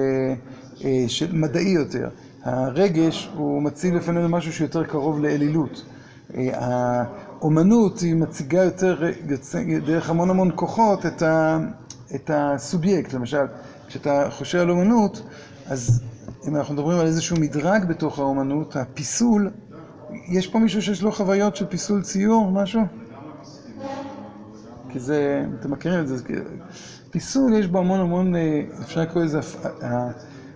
מדעי 1.33 1.69
יותר. 1.71 2.09
הרגש 2.45 3.31
הוא 3.35 3.63
מציג 3.63 3.95
לפנינו 3.95 4.29
משהו 4.29 4.53
שיותר 4.53 4.85
קרוב 4.85 5.21
לאלילות. 5.21 5.83
אה, 6.37 7.05
האומנות 7.41 7.99
היא 7.99 8.15
מציגה 8.15 8.63
יותר, 8.63 9.03
דרך 9.85 10.11
המון 10.11 10.31
המון 10.31 10.51
כוחות, 10.55 11.07
את, 12.15 12.31
הסובייקט. 12.35 13.13
למשל, 13.13 13.45
כשאתה 13.89 14.27
חושב 14.31 14.59
על 14.59 14.71
אומנות, 14.71 15.23
אז 15.67 16.03
אם 16.49 16.57
אנחנו 16.57 16.75
מדברים 16.75 16.99
על 16.99 17.07
איזשהו 17.07 17.37
מדרג 17.41 17.85
בתוך 17.85 18.19
האומנות, 18.19 18.77
הפיסול, 18.77 19.51
יש 20.29 20.47
פה 20.47 20.59
מישהו 20.59 20.83
שיש 20.83 21.03
לו 21.03 21.13
חוויות 21.13 21.57
של 21.57 21.67
פיסול 21.67 22.03
ציור, 22.03 22.51
משהו? 22.51 22.81
כי 24.89 25.01
זה, 25.01 25.45
אתם 25.61 25.71
מכירים 25.71 26.01
את 26.01 26.09
זה, 26.09 26.17
פיסול 27.11 27.55
יש 27.55 27.67
בו 27.67 27.79
המון 27.79 28.01
המון, 28.01 28.35
אפשר 28.83 29.01
לקרוא 29.01 29.25
לזה 29.25 29.41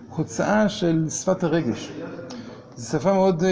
הוצאה 0.09 0.69
של 0.69 1.09
שפת 1.09 1.43
הרגש. 1.43 1.91
זו 2.77 2.89
שפה 2.89 3.13
מאוד, 3.13 3.43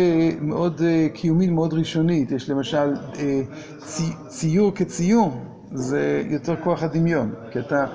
מאוד 0.42 0.82
קיומית, 1.14 1.50
מאוד 1.50 1.74
ראשונית. 1.74 2.32
יש 2.32 2.50
למשל 2.50 2.94
צי, 3.86 4.14
ציור 4.28 4.72
כציור, 4.76 5.38
זה 5.74 6.24
יותר 6.30 6.56
כוח 6.64 6.84
הדמיון. 6.84 7.34
כי 7.52 7.60
אתה 7.60 7.86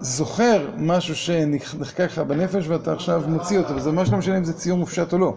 זוכר 0.00 0.70
משהו 0.76 1.14
שנחקק 1.14 2.00
לך 2.00 2.18
בנפש 2.18 2.68
ואתה 2.68 2.92
עכשיו 2.92 3.22
מוציא 3.28 3.58
אותו, 3.58 3.76
וזה 3.76 3.92
ממש 3.92 4.10
לא 4.12 4.18
משנה 4.18 4.38
אם 4.38 4.44
זה 4.44 4.52
ציור 4.52 4.78
מופשט 4.78 5.12
או 5.12 5.18
לא. 5.18 5.34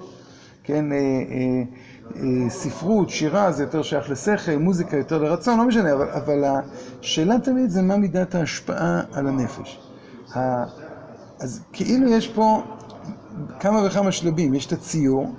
כן, 0.64 0.86
ספרות, 2.50 3.10
שירה, 3.10 3.52
זה 3.52 3.64
יותר 3.64 3.82
שייך 3.82 4.10
לשכל, 4.10 4.56
מוזיקה 4.56 4.98
יותר 4.98 5.18
לרצון, 5.18 5.58
לא 5.58 5.66
משנה, 5.66 5.94
אבל 5.94 6.44
השאלה 7.02 7.40
תמיד 7.40 7.70
זה 7.70 7.82
מה 7.82 7.98
מידת 7.98 8.36
ההשפעה 8.36 9.02
על 9.14 9.28
הנפש. 9.28 9.80
אז 11.40 11.62
כאילו 11.74 12.08
יש 12.08 12.28
פה 12.28 12.64
כמה 13.60 13.86
וכמה 13.86 14.12
שלבים, 14.12 14.54
יש 14.54 14.66
את 14.66 14.72
הציור, 14.72 15.36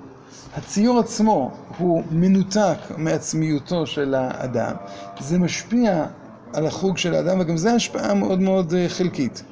הציור 0.56 0.98
עצמו 0.98 1.50
הוא 1.78 2.02
מנותק 2.10 2.78
מעצמיותו 2.96 3.86
של 3.86 4.14
האדם, 4.14 4.74
זה 5.20 5.38
משפיע 5.38 6.06
על 6.52 6.66
החוג 6.66 6.98
של 6.98 7.14
האדם 7.14 7.40
וגם 7.40 7.56
זו 7.56 7.68
השפעה 7.68 8.14
מאוד 8.14 8.40
מאוד 8.40 8.74
חלקית. 8.88 9.42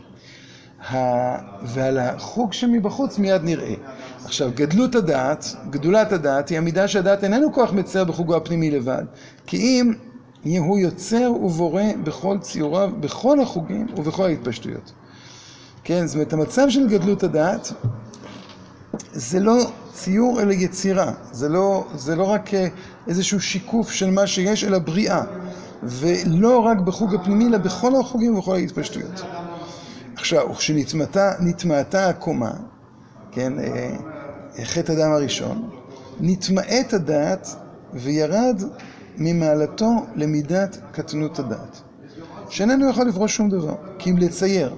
ועל 1.62 1.99
החוג 1.99 2.52
שמבחוץ 2.52 3.18
מיד 3.18 3.42
נראה. 3.42 3.75
עכשיו, 4.25 4.50
גדלות 4.54 4.94
הדעת, 4.94 5.47
גדולת 5.70 6.12
הדעת, 6.12 6.49
היא 6.49 6.59
המידה 6.59 6.88
שהדעת 6.88 7.25
איננו 7.25 7.52
כוח 7.52 7.73
מצייר 7.73 8.04
בחוגו 8.04 8.37
הפנימי 8.37 8.70
לבד, 8.70 9.04
כי 9.47 9.82
אם 10.47 10.62
הוא 10.62 10.78
יוצר 10.78 11.32
ובורא 11.42 11.82
בכל 12.04 12.38
ציוריו, 12.38 12.90
בכל 13.00 13.40
החוגים 13.40 13.87
ובכל 13.97 14.25
ההתפשטויות. 14.25 14.92
כן, 15.85 16.06
זאת 16.06 16.14
אומרת, 16.14 16.32
המצב 16.32 16.66
של 16.68 16.88
גדלות 16.88 17.23
הדעת 17.23 17.73
זה 19.12 19.40
לא 19.40 19.71
ציור 19.92 20.42
אלא 20.42 20.52
יצירה, 20.52 21.12
זה 21.33 21.49
לא, 21.49 21.87
זה 21.95 22.16
לא 22.16 22.25
רק 22.25 22.50
איזשהו 23.09 23.40
שיקוף 23.40 23.90
של 23.90 24.11
מה 24.11 24.26
שיש, 24.26 24.64
אלא 24.64 24.78
בריאה, 24.78 25.23
ולא 25.83 26.59
רק 26.59 26.78
בחוג 26.78 27.14
הפנימי, 27.14 27.47
אלא 27.47 27.59
בכל 27.59 28.00
החוגים 28.00 28.35
ובכל 28.35 28.54
ההתפשטויות. 28.54 29.23
עכשיו, 30.16 30.54
כשנטמעתה 30.54 32.09
הקומה, 32.09 32.50
כן, 33.33 33.52
חטא 34.64 34.92
אדם 34.92 35.12
הראשון, 35.12 35.71
נטמעת 36.21 36.92
הדעת 36.92 37.49
וירד 37.95 38.62
ממעלתו 39.19 39.90
למידת 40.16 40.78
קטנות 40.92 41.38
הדעת. 41.38 41.80
שאיננו 42.49 42.90
יכול 42.90 43.09
לפרוש 43.09 43.37
שום 43.37 43.50
דבר, 43.50 43.75
כי 43.99 44.11
אם 44.11 44.19
לצייר. 44.19 44.75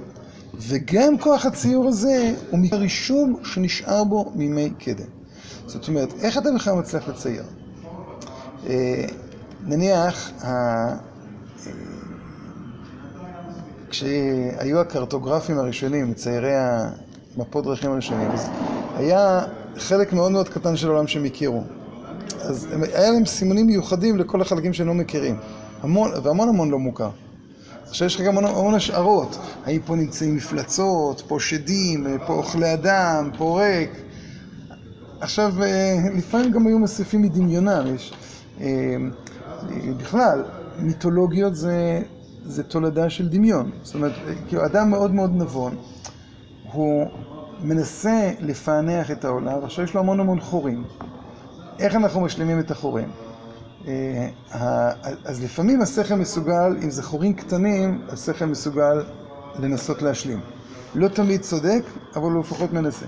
וגם 0.58 1.18
כוח 1.18 1.46
הציור 1.46 1.88
הזה 1.88 2.34
הוא 2.50 2.60
מרישום 2.70 3.36
שנשאר 3.44 4.04
בו 4.04 4.32
מימי 4.34 4.70
קדם. 4.78 5.06
זאת 5.66 5.88
אומרת, 5.88 6.08
איך 6.20 6.38
אתה 6.38 6.48
בכלל 6.54 6.74
מצליח 6.74 7.08
לצייר? 7.08 7.44
נניח, 9.66 10.30
כשהיו 13.90 14.80
הקרטוגרפים 14.80 15.58
הראשונים, 15.58 16.10
מציירי 16.10 16.52
המפות 17.36 17.64
דרכים 17.64 17.90
הראשונים, 17.90 18.30
אז 18.30 18.48
היה 18.96 19.40
חלק 19.76 20.12
מאוד 20.12 20.32
מאוד 20.32 20.48
קטן 20.48 20.76
של 20.76 20.88
העולם 20.88 21.06
שהם 21.06 21.24
הכירו. 21.24 21.62
אז 22.40 22.68
היה 22.94 23.10
להם 23.10 23.26
סימונים 23.26 23.66
מיוחדים 23.66 24.18
לכל 24.18 24.40
החלקים 24.40 24.72
שהם 24.72 24.86
לא 24.86 24.94
מכירים. 24.94 25.36
המון, 25.82 26.10
והמון 26.22 26.48
המון 26.48 26.70
לא 26.70 26.78
מוכר. 26.78 27.10
עכשיו 27.92 28.06
יש 28.06 28.16
לך 28.16 28.22
גם 28.26 28.38
המון 28.38 28.74
השערות. 28.74 29.38
האם 29.64 29.80
פה 29.86 29.96
נמצאים 29.96 30.36
מפלצות, 30.36 31.22
פה 31.28 31.40
שדים, 31.40 32.06
פה 32.26 32.32
אוכלי 32.32 32.74
אדם, 32.74 33.30
פה 33.38 33.60
ריק. 33.60 33.90
עכשיו, 35.20 35.54
לפעמים 36.14 36.50
גם 36.52 36.66
היו 36.66 36.78
מוסיפים 36.78 37.22
מדמיונם. 37.22 37.94
יש, 37.94 38.12
בכלל, 39.96 40.44
מיתולוגיות 40.78 41.56
זה, 41.56 42.02
זה 42.44 42.62
תולדה 42.62 43.10
של 43.10 43.28
דמיון. 43.28 43.70
זאת 43.82 43.94
אומרת, 43.94 44.12
כאילו, 44.48 44.64
אדם 44.66 44.90
מאוד 44.90 45.14
מאוד 45.14 45.30
נבון, 45.34 45.76
הוא 46.72 47.06
מנסה 47.60 48.30
לפענח 48.40 49.10
את 49.10 49.24
העולם, 49.24 49.62
ועכשיו 49.62 49.84
יש 49.84 49.94
לו 49.94 50.00
המון 50.00 50.20
המון 50.20 50.40
חורים. 50.40 50.84
איך 51.78 51.94
אנחנו 51.94 52.20
משלימים 52.20 52.60
את 52.60 52.70
החורים? 52.70 53.08
אז 55.24 55.42
לפעמים 55.44 55.82
השכל 55.82 56.14
מסוגל, 56.14 56.76
אם 56.82 56.90
זה 56.90 57.02
חורים 57.02 57.34
קטנים, 57.34 58.00
השכל 58.08 58.44
מסוגל 58.44 59.02
לנסות 59.58 60.02
להשלים. 60.02 60.40
לא 60.94 61.08
תמיד 61.08 61.40
צודק, 61.40 61.82
אבל 62.16 62.30
הוא 62.30 62.40
לפחות 62.40 62.72
מנסה. 62.72 63.06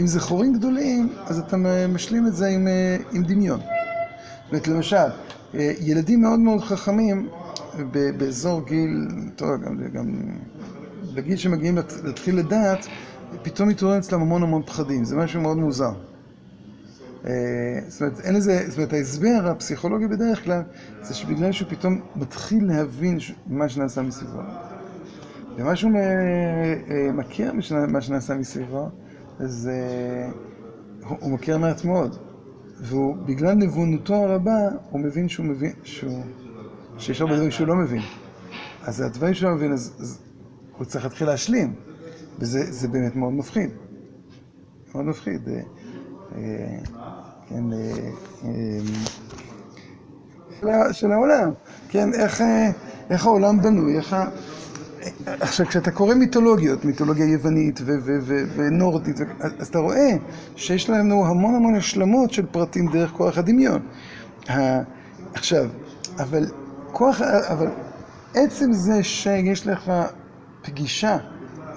אם 0.00 0.06
זה 0.06 0.20
חורים 0.20 0.52
גדולים, 0.52 1.12
אז 1.26 1.38
אתה 1.38 1.56
משלים 1.88 2.26
את 2.26 2.34
זה 2.34 2.46
עם, 2.46 2.68
עם 3.12 3.22
דמיון. 3.22 3.60
זאת 3.60 4.50
אומרת, 4.50 4.68
למשל, 4.68 5.06
ילדים 5.54 6.20
מאוד 6.20 6.40
מאוד 6.40 6.60
חכמים 6.60 7.28
באזור 7.92 8.64
גיל, 8.66 9.08
טוב, 9.36 9.48
גם, 9.64 9.76
גם 9.92 10.06
בגיל 11.14 11.36
שמגיעים 11.36 11.78
להתחיל 12.04 12.38
לדעת, 12.38 12.86
פתאום 13.42 13.68
מתעוררים 13.68 14.00
אצלם 14.00 14.20
המון 14.20 14.42
המון 14.42 14.62
פחדים, 14.62 15.04
זה 15.04 15.16
משהו 15.16 15.40
מאוד 15.40 15.56
מוזר. 15.56 15.90
זאת 17.88 18.00
אומרת, 18.00 18.20
אין 18.20 18.34
לזה, 18.34 18.64
זאת 18.68 18.76
אומרת, 18.76 18.92
ההסבר 18.92 19.40
הפסיכולוגי 19.50 20.06
בדרך 20.06 20.44
כלל 20.44 20.62
זה 21.02 21.14
שבגלל 21.14 21.52
שהוא 21.52 21.68
פתאום 21.68 22.00
מתחיל 22.16 22.66
להבין 22.66 23.18
מה 23.46 23.68
שנעשה 23.68 24.02
מסביבו. 24.02 24.40
ומה 25.56 25.76
שהוא 25.76 25.90
מכיר 27.14 27.52
מה 27.88 28.00
שנעשה 28.00 28.34
מסביבו, 28.34 28.88
אז 29.38 29.70
הוא 31.08 31.30
מכיר 31.30 31.58
מעט 31.58 31.84
מאוד. 31.84 32.16
ובגלל 32.80 33.54
נבונותו 33.54 34.14
הרבה, 34.14 34.56
הוא 34.90 35.00
מבין 35.00 35.28
שהוא 35.28 35.46
מבין, 35.46 35.72
שיש 36.98 37.20
הרבה 37.20 37.34
דברים 37.36 37.50
שהוא 37.50 37.66
לא 37.68 37.74
מבין. 37.74 38.02
אז 38.82 39.00
הדברים 39.00 39.34
שהוא 39.34 39.50
לא 39.50 39.56
מבין, 39.56 39.72
אז 39.72 40.18
הוא 40.78 40.84
צריך 40.84 41.04
להתחיל 41.04 41.26
להשלים. 41.26 41.74
וזה 42.38 42.88
באמת 42.88 43.16
מאוד 43.16 43.32
מפחיד. 43.32 43.70
מאוד 44.94 45.04
מפחיד. 45.04 45.48
כן, 47.48 47.64
של 50.92 51.12
העולם, 51.12 51.50
כן, 51.88 52.12
איך, 53.10 53.26
העולם 53.26 53.62
בנוי, 53.62 53.96
איך 53.96 54.12
ה... 54.12 54.24
עכשיו, 55.26 55.66
כשאתה 55.66 55.90
קורא 55.90 56.14
מיתולוגיות, 56.14 56.84
מיתולוגיה 56.84 57.26
יוונית 57.26 57.80
ונורדית, 58.56 59.16
אז 59.40 59.68
אתה 59.68 59.78
רואה 59.78 60.10
שיש 60.56 60.90
לנו 60.90 61.26
המון 61.26 61.54
המון 61.54 61.74
השלמות 61.74 62.32
של 62.32 62.46
פרטים 62.46 62.88
דרך 62.92 63.10
כוח 63.10 63.38
הדמיון. 63.38 63.82
עכשיו, 65.34 65.64
אבל 66.18 66.46
כוח, 66.92 67.20
אבל 67.22 67.68
עצם 68.34 68.72
זה 68.72 69.02
שיש 69.02 69.66
לך 69.66 69.92
פגישה 70.62 71.18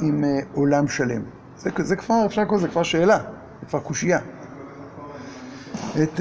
עם 0.02 0.24
עולם 0.54 0.88
שלם, 0.88 1.22
זה 1.58 1.96
כבר, 1.96 2.26
אפשר 2.26 2.42
לקרוא 2.42 2.58
לזה 2.58 2.68
כבר 2.68 2.84
שאלה, 2.84 3.18
זה 3.62 3.68
כבר 3.68 3.80
קושייה. 3.80 4.20
את 6.02 6.20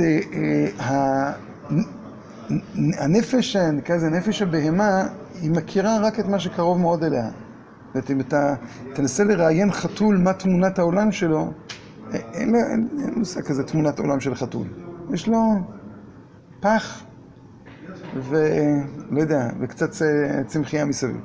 הנפש, 2.99 3.57
נקרא 3.57 3.97
לזה 3.97 4.11
נפש 4.11 4.43
הבהמה, 4.43 5.07
היא 5.43 5.51
מכירה 5.51 5.99
רק 5.99 6.21
את 6.21 6.27
מה 6.27 6.39
שקרוב 6.39 6.79
מאוד 6.81 7.05
אליה. 7.05 7.25
זאת 7.25 7.95
אומרת, 7.95 8.11
אם 8.11 8.21
אתה 8.21 8.55
תנסה 8.95 9.25
לראיין 9.25 9.73
חתול 9.73 10.17
מה 10.19 10.33
תמונת 10.33 10.79
העולם 10.79 11.13
שלו, 11.13 11.39
לו- 11.39 11.53
אין, 12.35 12.89
מושג 13.17 13.41
כזה 13.43 13.65
תמונת 13.65 13.99
עולם 13.99 14.21
של 14.21 14.35
חתול. 14.35 14.67
יש 15.13 15.29
לו 15.29 15.55
פח 16.61 17.03
ולא 18.29 19.21
יודע, 19.21 19.49
וקצת 19.61 19.91
צמחייה 20.47 20.85
מסביב. 20.85 21.21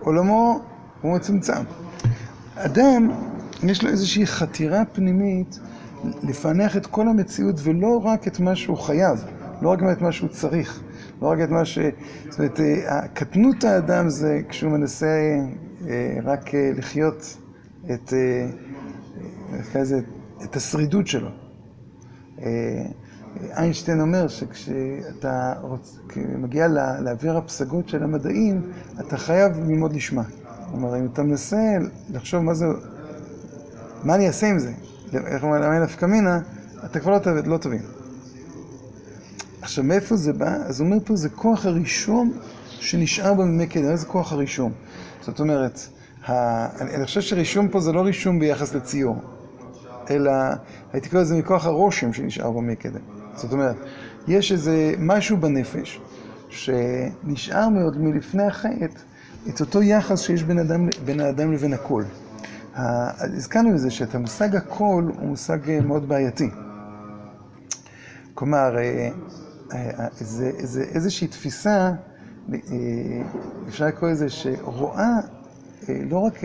עולמו 0.00 0.60
הוא 1.00 1.16
מצומצם. 1.16 1.62
אדם, 2.56 3.10
יש 3.62 3.82
לו 3.84 3.90
איזושהי 3.90 4.26
חתירה 4.26 4.84
פנימית 4.92 5.58
לפענח 6.22 6.76
את 6.76 6.86
כל 6.86 7.08
המציאות 7.08 7.56
ולא 7.62 8.00
רק 8.04 8.28
את 8.28 8.40
מה 8.40 8.56
שהוא 8.56 8.76
חייב, 8.76 9.24
לא 9.62 9.68
רק 9.68 9.78
את 9.92 10.02
מה 10.02 10.12
שהוא 10.12 10.28
צריך, 10.28 10.82
לא 11.22 11.28
רק 11.28 11.38
את 11.44 11.48
מה 11.50 11.64
ש... 11.64 11.78
זאת 12.30 12.38
אומרת, 12.38 12.60
אה, 12.60 13.08
קטנות 13.08 13.64
האדם 13.64 14.08
זה 14.08 14.40
כשהוא 14.48 14.72
מנסה 14.72 15.38
אה, 15.88 16.16
רק 16.24 16.54
אה, 16.54 16.70
לחיות 16.76 17.36
את, 17.94 18.12
את 20.44 20.56
השרידות 20.56 21.06
שלו. 21.06 21.28
איינשטיין 23.56 24.00
אומר 24.00 24.28
שכשאתה. 24.28 25.52
מגיע 26.16 26.68
לאוויר 27.00 27.36
הפסגות 27.36 27.88
של 27.88 28.02
המדעים, 28.02 28.62
אתה 29.00 29.16
חייב 29.16 29.58
ללמוד 29.58 29.92
לשמה. 29.92 30.22
כלומר, 30.70 30.98
אם 30.98 31.06
אתה 31.12 31.22
מנסה 31.22 31.76
לחשוב 32.10 32.42
מה 32.42 32.54
זה, 32.54 32.66
מה 34.04 34.14
אני 34.14 34.26
אעשה 34.26 34.46
עם 34.46 34.58
זה, 34.58 34.72
איך 35.26 35.42
אומרים, 35.44 35.62
אין 35.62 35.82
נפקא 35.82 36.06
מינה, 36.06 36.40
אתה 36.84 37.00
כבר 37.00 37.12
לא, 37.12 37.18
ת- 37.18 37.46
לא 37.46 37.58
תבין. 37.58 37.82
עכשיו, 39.62 39.84
מאיפה 39.84 40.16
זה 40.16 40.32
בא? 40.32 40.54
אז 40.54 40.80
הוא 40.80 40.86
אומר 40.86 40.98
פה, 41.04 41.16
זה 41.16 41.28
כוח 41.28 41.66
הרישום 41.66 42.32
שנשאר 42.68 43.34
במימי 43.34 43.66
קדם. 43.66 43.90
איזה 43.90 44.06
כוח 44.06 44.32
הרישום? 44.32 44.72
זאת 45.22 45.40
אומרת. 45.40 45.80
אני, 46.28 47.04
חושב 47.04 47.20
שרישום 47.20 47.68
פה 47.68 47.80
זה 47.80 47.92
לא 47.92 48.00
רישום 48.00 48.38
ביחס 48.38 48.74
לציור, 48.74 49.16
אלא 50.10 50.32
הייתי 50.92 51.08
קורא 51.08 51.22
לזה 51.22 51.34
מכוח 51.38 51.66
הרושם 51.66 52.12
שנשאר 52.12 52.50
במי 52.50 52.76
קדם. 52.76 53.00
זאת 53.36 53.52
אומרת, 53.52 53.76
יש 54.28 54.52
איזה 54.52 54.92
משהו 54.98 55.36
בנפש 55.36 56.00
שנשאר 56.48 57.68
מאוד 57.68 57.98
מלפני 58.00 58.42
החטא, 58.46 58.86
את 59.48 59.60
אותו 59.60 59.82
יחס 59.82 60.20
שיש 60.20 60.42
בין, 60.42 60.58
אדם, 60.58 60.88
בין 61.04 61.20
האדם 61.20 61.52
לבין 61.52 61.72
הכל. 61.72 62.04
הזכרנו 62.76 63.70
את 63.70 63.78
זה 63.78 63.90
שאת 63.90 64.14
המושג 64.14 64.56
הכל 64.56 65.10
הוא 65.18 65.28
מושג 65.28 65.70
אה, 65.70 65.80
מאוד 65.80 66.08
בעייתי. 66.08 66.50
כלומר, 68.34 68.76
אה, 68.78 69.08
אה, 69.72 70.06
זה, 70.18 70.80
איזושהי 70.80 71.28
תפיסה, 71.28 71.92
אפשר 73.68 73.86
לקרוא 73.86 74.10
לזה, 74.10 74.30
שרואה 74.30 75.10
אה, 75.88 76.00
לא 76.10 76.18
רק, 76.18 76.40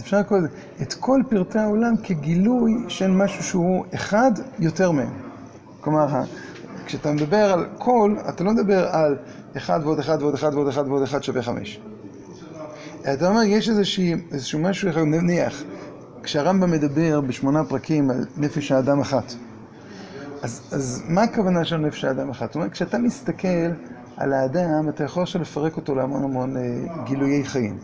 אפשר 0.00 0.20
לקרוא 0.20 0.38
לזה, 0.38 0.48
את 0.82 0.94
כל 0.94 1.22
פרטי 1.28 1.58
העולם 1.58 1.94
כגילוי 2.02 2.84
של 2.88 3.10
משהו 3.10 3.42
שהוא 3.42 3.84
אחד 3.94 4.30
יותר 4.58 4.90
מהם. 4.90 5.12
כלומר, 5.80 6.06
כשאתה 6.86 7.12
מדבר 7.12 7.52
על 7.52 7.66
כל, 7.78 8.16
אתה 8.28 8.44
לא 8.44 8.52
מדבר 8.52 8.88
על 8.88 9.16
אחד 9.56 9.80
ועוד 9.82 9.98
אחד 9.98 10.22
ועוד 10.22 10.34
אחד 10.34 10.54
ועוד 10.54 10.68
אחד 10.68 10.88
ועוד 10.88 11.02
אחד 11.02 11.22
שווה 11.22 11.42
חמש. 11.42 11.80
אתה 13.12 13.28
אומר, 13.28 13.42
יש 13.42 13.68
איזשהו 13.68 14.58
משהו, 14.58 14.90
אחד, 14.90 15.00
נניח, 15.00 15.62
כשהרמב"ם 16.22 16.70
מדבר 16.70 17.20
בשמונה 17.20 17.64
פרקים 17.64 18.10
על 18.10 18.24
נפש 18.36 18.72
האדם 18.72 19.00
אחת, 19.00 19.34
אז, 20.42 20.60
אז 20.72 21.02
מה 21.08 21.22
הכוונה 21.22 21.64
של 21.64 21.76
נפש 21.76 22.04
האדם 22.04 22.30
אחת? 22.30 22.48
זאת 22.48 22.54
אומרת, 22.54 22.72
כשאתה 22.72 22.98
מסתכל 22.98 23.70
על 24.16 24.32
האדם, 24.32 24.88
אתה 24.88 25.04
יכול 25.04 25.22
עכשיו 25.22 25.40
לפרק 25.40 25.76
אותו 25.76 25.94
להמון 25.94 26.24
המון 26.24 26.56
אה, 26.56 26.62
גילויי 27.04 27.44
חיים. 27.44 27.78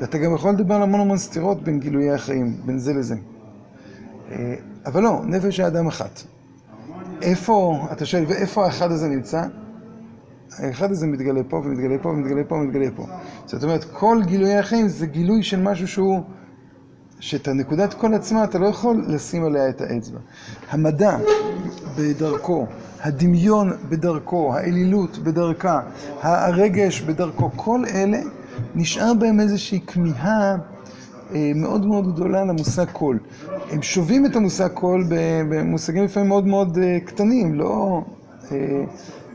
ואתה 0.00 0.18
גם 0.18 0.34
יכול 0.34 0.50
לדבר 0.50 0.74
על 0.74 0.82
המון 0.82 1.00
המון 1.00 1.18
סתירות 1.18 1.62
בין 1.62 1.80
גילויי 1.80 2.10
החיים, 2.10 2.56
בין 2.64 2.78
זה 2.78 2.92
לזה. 2.92 3.14
אה, 4.30 4.54
אבל 4.86 5.02
לא, 5.02 5.22
נפש 5.24 5.60
האדם 5.60 5.86
אחת. 5.86 6.22
איפה, 7.22 7.86
אתה 7.92 8.06
שואל, 8.06 8.24
ואיפה 8.28 8.64
האחד 8.64 8.92
הזה 8.92 9.08
נמצא? 9.08 9.42
האחד 10.58 10.90
הזה 10.90 11.06
מתגלה 11.06 11.40
פה 11.48 11.56
ומתגלה 11.56 11.98
פה 12.02 12.08
ומתגלה 12.08 12.44
פה 12.44 12.54
ומתגלה 12.54 12.86
פה. 12.96 13.06
זאת 13.46 13.64
אומרת, 13.64 13.84
כל 13.84 14.18
גילויי 14.26 14.58
החיים 14.58 14.88
זה 14.88 15.06
גילוי 15.06 15.42
של 15.42 15.60
משהו 15.62 15.88
שהוא, 15.88 16.22
שאת 17.20 17.48
הנקודת 17.48 17.94
כל 17.94 18.14
עצמה 18.14 18.44
אתה 18.44 18.58
לא 18.58 18.66
יכול 18.66 19.04
לשים 19.08 19.44
עליה 19.44 19.68
את 19.68 19.80
האצבע. 19.80 20.18
המדע 20.70 21.16
בדרכו, 21.98 22.66
הדמיון 23.00 23.72
בדרכו, 23.88 24.54
האלילות 24.54 25.18
בדרכה, 25.18 25.80
הרגש 26.20 27.00
בדרכו, 27.00 27.50
כל 27.56 27.84
אלה 27.94 28.18
נשאר 28.74 29.14
בהם 29.14 29.40
איזושהי 29.40 29.80
כמיהה 29.80 30.56
אה, 31.34 31.52
מאוד 31.54 31.86
מאוד 31.86 32.14
גדולה 32.14 32.44
למושג 32.44 32.84
קול. 32.92 33.18
הם 33.70 33.82
שובים 33.82 34.26
את 34.26 34.36
המושג 34.36 34.68
קול 34.68 35.04
במושגים 35.48 36.04
לפעמים 36.04 36.28
מאוד 36.28 36.46
מאוד 36.46 36.78
אה, 36.78 37.00
קטנים, 37.04 37.54
לא, 37.54 38.02
אה, 38.52 38.84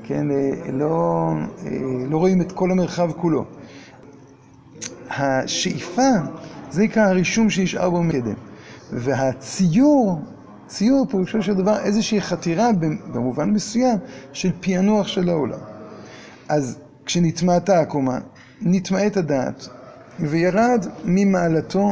כן, 0.03 0.31
אה, 0.31 0.71
לא, 0.71 1.29
אה, 1.65 1.71
לא 2.09 2.17
רואים 2.17 2.41
את 2.41 2.51
כל 2.51 2.71
המרחב 2.71 3.11
כולו. 3.11 3.45
השאיפה, 5.09 6.09
זה 6.71 6.83
נקרא 6.83 7.03
הרישום 7.03 7.49
שנשאר 7.49 7.89
במקדם. 7.89 8.33
והציור, 8.91 10.21
ציור 10.67 11.05
פירושו 11.09 11.43
של 11.43 11.53
דבר 11.53 11.79
איזושהי 11.79 12.21
חתירה 12.21 12.69
במובן 13.13 13.49
מסוים 13.49 13.97
של 14.33 14.51
פענוח 14.59 15.07
של 15.07 15.29
העולם. 15.29 15.59
אז 16.49 16.77
כשנטמעתה 17.05 17.79
הקומה, 17.79 18.19
נטמעת 18.61 19.17
הדעת, 19.17 19.67
וירד 20.19 20.85
ממעלתו 21.05 21.89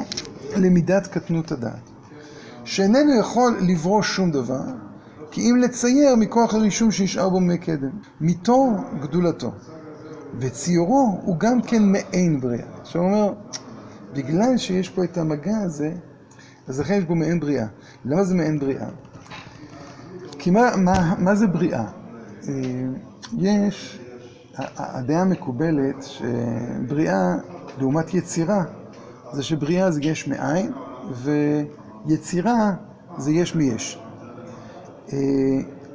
למידת 0.55 1.07
קטנות 1.07 1.51
הדעת, 1.51 1.89
שאיננו 2.65 3.19
יכול 3.19 3.57
לברוא 3.61 4.01
שום 4.01 4.31
דבר, 4.31 4.63
כי 5.31 5.41
אם 5.41 5.57
לצייר 5.57 6.15
מכוח 6.15 6.53
הרישום 6.53 6.91
שנשאר 6.91 7.29
בו 7.29 7.39
מקדם, 7.39 7.89
מתור 8.21 8.77
גדולתו. 9.01 9.51
וציורו 10.39 11.19
הוא 11.23 11.37
גם 11.37 11.61
כן 11.61 11.83
מעין 11.83 12.39
בריאה. 12.39 12.65
עכשיו 12.81 13.01
הוא 13.01 13.11
אומר, 13.11 13.33
בגלל 14.13 14.57
שיש 14.57 14.89
פה 14.89 15.03
את 15.03 15.17
המגע 15.17 15.57
הזה, 15.57 15.93
אז 16.67 16.79
לכן 16.79 16.93
יש 16.93 17.03
בו 17.03 17.15
מעין 17.15 17.39
בריאה. 17.39 17.65
למה 18.05 18.23
זה 18.23 18.35
מעין 18.35 18.59
בריאה? 18.59 18.87
כי 20.39 20.51
מה, 20.51 20.75
מה, 20.77 21.15
מה 21.17 21.35
זה 21.35 21.47
בריאה? 21.47 21.85
אה, 22.47 22.53
יש, 23.37 23.99
הדעה 24.57 25.21
המקובלת 25.21 26.03
שבריאה 26.03 27.35
לעומת 27.77 28.13
יצירה, 28.13 28.63
זה 29.33 29.43
שבריאה 29.43 29.91
זה 29.91 30.01
יש 30.03 30.27
מאין, 30.27 30.71
ויצירה 32.05 32.71
זה 33.17 33.31
יש 33.31 33.55
מיש. 33.55 33.99
אה, 35.13 35.17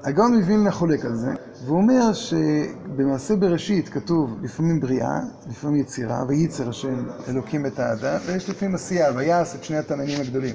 הגאון 0.05 0.35
מווילנה 0.35 0.71
חולק 0.71 1.05
על 1.05 1.15
זה, 1.15 1.31
והוא 1.65 1.77
אומר 1.77 2.13
שבמעשה 2.13 3.37
בראשית 3.37 3.89
כתוב 3.89 4.37
לפעמים 4.43 4.81
בריאה, 4.81 5.21
לפעמים 5.51 5.81
יצירה, 5.81 6.25
וייצר 6.29 6.69
השם 6.69 7.05
אלוקים 7.29 7.67
את 7.67 7.79
האדם, 7.79 8.17
ויש 8.27 8.51
לפעמים 8.51 8.75
עשייה, 8.75 9.13
ויעש 9.17 9.55
את 9.55 9.65
שני 9.65 9.77
התנאים 9.77 10.21
הגדולים. 10.21 10.55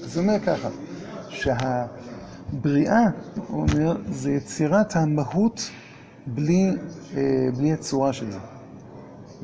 הוא 0.00 0.22
אומר 0.22 0.38
ככה, 0.46 0.68
שהבריאה, 1.28 3.02
הוא 3.48 3.60
אומר, 3.60 3.96
זה 4.10 4.30
יצירת 4.30 4.96
המהות 4.96 5.70
בלי, 6.26 6.70
אה, 7.16 7.48
בלי 7.56 7.72
הצורה 7.72 8.12
של 8.12 8.30
זה, 8.30 8.38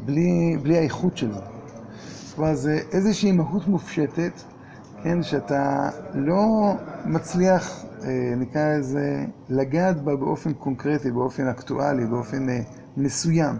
בלי, 0.04 0.56
בלי 0.62 0.78
האיכות 0.78 1.16
של 1.16 1.34
זה. 1.34 1.40
כלומר, 2.34 2.54
זה 2.54 2.80
איזושהי 2.92 3.32
מהות 3.32 3.68
מופשטת, 3.68 4.32
כן, 5.02 5.22
שאתה 5.22 5.90
לא 6.14 6.72
מצליח, 7.04 7.84
אה, 8.04 8.34
נקרא 8.36 8.76
לזה, 8.78 9.24
לגעת 9.48 10.02
בה 10.02 10.16
באופן 10.16 10.52
קונקרטי, 10.52 11.10
באופן 11.10 11.48
אקטואלי, 11.48 12.06
באופן 12.06 12.48
אה, 12.48 12.60
מסוים. 12.96 13.56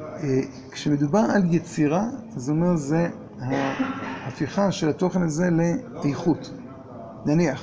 אה, 0.00 0.40
כשמדובר 0.70 1.24
על 1.34 1.54
יצירה, 1.54 2.04
הוא 2.34 2.42
אומר, 2.48 2.76
זה 2.76 3.08
ההפיכה 3.40 4.72
של 4.72 4.88
התוכן 4.88 5.22
הזה 5.22 5.48
לאיכות. 5.50 6.50
נניח, 7.26 7.62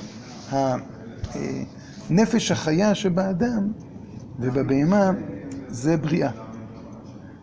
הנפש 2.10 2.50
החיה 2.50 2.94
שבאדם 2.94 3.72
ובבהמה 4.40 5.10
זה 5.68 5.96
בריאה. 5.96 6.30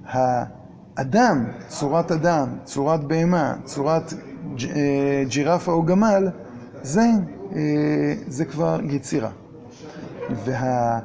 האדם, 0.06 1.46
צורת 1.68 2.12
אדם, 2.12 2.48
צורת 2.64 3.04
בהמה, 3.04 3.56
צורת 3.66 4.14
ג'ירפה 5.28 5.72
או 5.72 5.84
גמל, 5.84 6.28
זה, 6.82 7.06
זה 8.28 8.46
כבר 8.46 8.80
יצירה. 8.84 9.32
וה... 10.46 11.00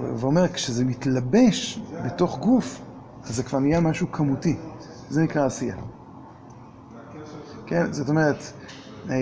ואומר, 0.00 0.48
כשזה 0.48 0.84
מתלבש 0.84 1.80
בתוך 2.06 2.38
גוף, 2.38 2.80
אז 3.24 3.36
זה 3.36 3.42
כבר 3.42 3.58
נהיה 3.58 3.80
משהו 3.80 4.12
כמותי. 4.12 4.56
זה 5.10 5.22
נקרא 5.22 5.46
עשייה. 5.46 5.76
כן, 7.66 7.92
זאת 7.92 8.08
אומרת, 8.08 8.36
אה, 9.10 9.14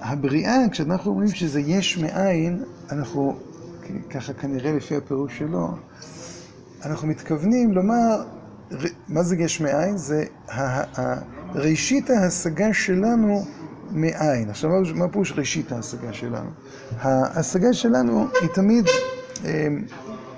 הבריאה, 0.00 0.56
כשאנחנו 0.70 1.10
אומרים 1.10 1.28
שזה 1.28 1.60
יש 1.60 1.98
מאין, 1.98 2.64
אנחנו, 2.92 3.36
ככה 4.10 4.32
כנראה 4.32 4.72
לפי 4.72 4.96
הפירוש 4.96 5.38
שלו, 5.38 5.68
אנחנו 6.84 7.08
מתכוונים 7.08 7.72
לומר, 7.72 8.22
מה 9.08 9.22
זה 9.22 9.36
יש 9.36 9.60
מאין? 9.60 9.96
זה 9.96 10.24
ראשית 11.54 12.10
ההשגה 12.10 12.72
שלנו 12.72 13.44
מאין. 13.94 14.50
עכשיו, 14.50 14.70
מה- 14.94 15.08
פירוש 15.08 15.32
ראשית 15.36 15.72
ההשגה 15.72 16.12
שלנו? 16.12 16.50
ההשגה 16.98 17.72
שלנו 17.72 18.26
היא 18.40 18.48
תמיד, 18.54 18.84
אה, 19.44 19.66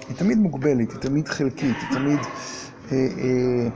היא 0.09 0.17
תמיד 0.17 0.39
מוגבלת, 0.39 0.91
היא 0.93 1.01
תמיד 1.01 1.29
חלקית, 1.29 1.77
היא 1.81 1.99
תמיד 1.99 2.19
אה, 2.93 2.97
אה, 2.97 3.69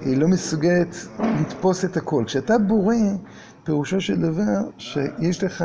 היא 0.00 0.16
לא 0.16 0.28
מסוגלת 0.28 0.96
לתפוס 1.40 1.84
את 1.84 1.96
הכל. 1.96 2.24
כשאתה 2.26 2.58
בורא, 2.58 2.94
פירושו 3.64 4.00
של 4.00 4.20
דבר 4.20 4.70
שיש 4.78 5.44
לך 5.44 5.64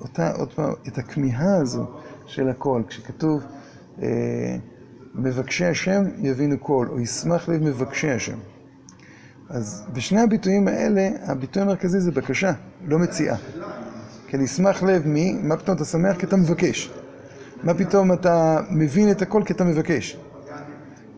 אותה, 0.00 0.30
עוד 0.30 0.52
פעם, 0.52 0.72
את 0.88 0.98
הכמיהה 0.98 1.56
הזו 1.56 1.86
של 2.26 2.48
הכל. 2.48 2.82
כשכתוב 2.88 3.42
אה, 4.02 4.56
מבקשי 5.14 5.64
השם 5.64 6.02
יבינו 6.18 6.56
כל, 6.60 6.86
או 6.90 7.00
ישמח 7.00 7.48
לב 7.48 7.62
מבקשי 7.62 8.10
השם. 8.10 8.38
אז 9.50 9.84
בשני 9.92 10.20
הביטויים 10.20 10.68
האלה, 10.68 11.08
הביטוי 11.22 11.62
המרכזי 11.62 12.00
זה 12.00 12.10
בקשה, 12.10 12.52
לא 12.86 12.98
מציאה. 12.98 13.36
כן, 14.26 14.40
ישמח 14.40 14.82
לב 14.82 15.06
מי? 15.06 15.32
מה 15.42 15.56
פתאום 15.56 15.76
אתה 15.76 15.84
שמח? 15.84 16.16
כי 16.16 16.26
אתה 16.26 16.36
מבקש. 16.36 16.90
מה 17.62 17.74
פתאום 17.74 18.12
אתה 18.12 18.60
מבין 18.70 19.10
את 19.10 19.22
הכל? 19.22 19.42
כי 19.46 19.52
אתה 19.52 19.64
מבקש. 19.64 20.16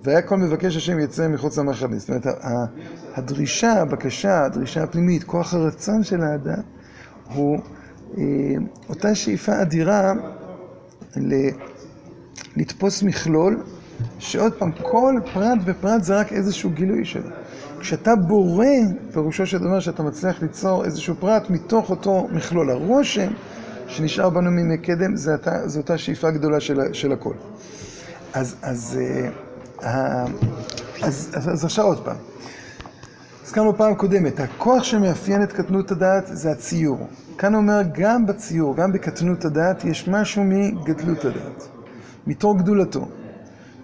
והיה 0.04 0.22
כל 0.22 0.36
מבקש 0.36 0.76
השם 0.76 0.98
יצא 0.98 1.28
מחוץ 1.28 1.58
למחנה. 1.58 1.98
זאת 1.98 2.08
אומרת, 2.08 2.26
הדרישה, 3.14 3.72
הבקשה, 3.72 4.44
הדרישה 4.44 4.82
הפנימית, 4.82 5.24
כוח 5.24 5.54
הרצון 5.54 6.04
של 6.04 6.22
האדם, 6.22 6.60
הוא 7.34 7.58
אה, 8.18 8.22
אותה 8.88 9.14
שאיפה 9.14 9.62
אדירה 9.62 10.12
ל- 11.16 11.50
לתפוס 12.56 13.02
מכלול, 13.02 13.62
שעוד 14.18 14.52
פעם, 14.52 14.72
כל 14.82 15.14
פרט 15.32 15.58
ופרט 15.64 16.02
זה 16.04 16.16
רק 16.20 16.32
איזשהו 16.32 16.70
גילוי 16.70 17.04
שלו. 17.04 17.30
כשאתה 17.86 18.16
בורא, 18.16 18.66
פירושו 19.12 19.46
של 19.46 19.58
דבר 19.58 19.80
שאתה 19.80 20.02
מצליח 20.02 20.42
ליצור 20.42 20.84
איזשהו 20.84 21.14
פרט 21.20 21.50
מתוך 21.50 21.90
אותו 21.90 22.28
מכלול. 22.32 22.70
הרושם 22.70 23.28
שנשאר 23.86 24.30
בנו 24.30 24.50
מימי 24.50 24.78
קדם, 24.78 25.16
זו 25.16 25.78
אותה 25.78 25.98
שאיפה 25.98 26.30
גדולה 26.30 26.60
של, 26.60 26.80
של 26.92 27.12
הכל. 27.12 27.34
אה, 28.34 28.40
אז, 31.02 31.64
עכשיו 31.64 31.84
עוד 31.84 32.04
פעם. 32.04 32.16
הזכרנו 33.44 33.76
פעם 33.76 33.94
קודמת, 33.94 34.40
הכוח 34.40 34.82
שמאפיין 34.82 35.42
את 35.42 35.52
קטנות 35.52 35.90
הדעת 35.90 36.24
זה 36.26 36.50
הציור. 36.50 37.08
כאן 37.38 37.54
אומר, 37.54 37.80
גם 37.92 38.26
בציור, 38.26 38.76
גם 38.76 38.92
בקטנות 38.92 39.44
הדעת, 39.44 39.84
יש 39.84 40.08
משהו 40.08 40.44
מגדלות 40.44 41.24
הדעת, 41.24 41.68
מתוך 42.26 42.56
גדולתו. 42.58 43.08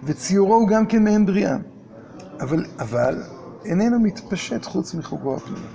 וציורו 0.03 0.55
הוא 0.55 0.67
גם 0.67 0.85
כן 0.85 1.03
מעין 1.03 1.25
בריאה. 1.25 1.57
אבל, 2.41 2.65
אבל 2.79 3.21
איננו 3.65 3.99
מתפשט 3.99 4.65
חוץ 4.65 4.93
מחוגו 4.93 5.35
הפנימי. 5.35 5.65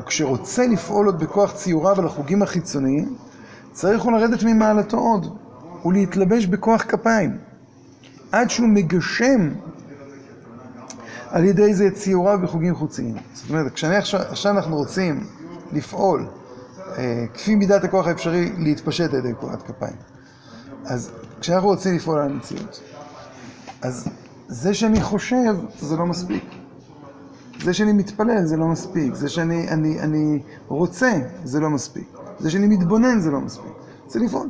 וכשרוצה 0.00 0.66
לפעול 0.66 1.06
עוד 1.06 1.18
בכוח 1.18 1.52
ציוריו 1.52 1.98
על 2.00 2.06
החוגים 2.06 2.42
החיצוניים, 2.42 3.16
צריך 3.72 4.02
הוא 4.02 4.12
לרדת 4.12 4.42
ממעלתו 4.42 4.98
עוד, 4.98 5.36
ולהתלבש 5.84 6.46
בכוח 6.46 6.82
כפיים, 6.82 7.38
עד 8.32 8.50
שהוא 8.50 8.68
מגשם 8.68 9.50
על 11.28 11.44
ידי 11.44 11.74
זה 11.74 11.86
את 11.86 11.94
ציוריו 11.94 12.38
בחוגים 12.42 12.74
חוציים. 12.74 13.16
זאת 13.34 13.50
אומרת, 13.50 13.72
כשאני 13.72 13.96
עכשיו, 13.96 14.20
עכשיו 14.20 14.52
אנחנו 14.52 14.76
רוצים 14.76 15.26
לפעול 15.72 16.26
אה, 16.98 17.24
כפי 17.34 17.54
מידת 17.54 17.84
הכוח 17.84 18.06
האפשרי 18.06 18.52
להתפשט 18.58 19.12
על 19.12 19.18
ידי 19.18 19.34
קורת 19.34 19.62
כפיים. 19.62 19.96
אז 20.84 21.10
כשאנחנו 21.40 21.68
רוצים 21.68 21.96
לפעול 21.96 22.18
על 22.18 22.30
המציאות, 22.30 22.80
אז 23.82 24.08
זה 24.48 24.74
שאני 24.74 25.00
חושב 25.00 25.54
זה 25.78 25.96
לא 25.96 26.06
מספיק. 26.06 26.53
זה 27.62 27.74
שאני 27.74 27.92
מתפלל 27.92 28.44
זה 28.44 28.56
לא 28.56 28.66
מספיק. 28.66 29.14
זה 29.14 29.28
שאני 29.28 29.68
אני, 29.68 30.00
אני 30.00 30.42
רוצה 30.68 31.12
זה 31.44 31.60
לא 31.60 31.70
מספיק. 31.70 32.08
זה 32.38 32.50
שאני 32.50 32.66
מתבונן 32.66 33.20
זה 33.20 33.30
לא 33.30 33.40
מספיק. 33.40 33.72
זה 34.08 34.20
לפעול. 34.20 34.48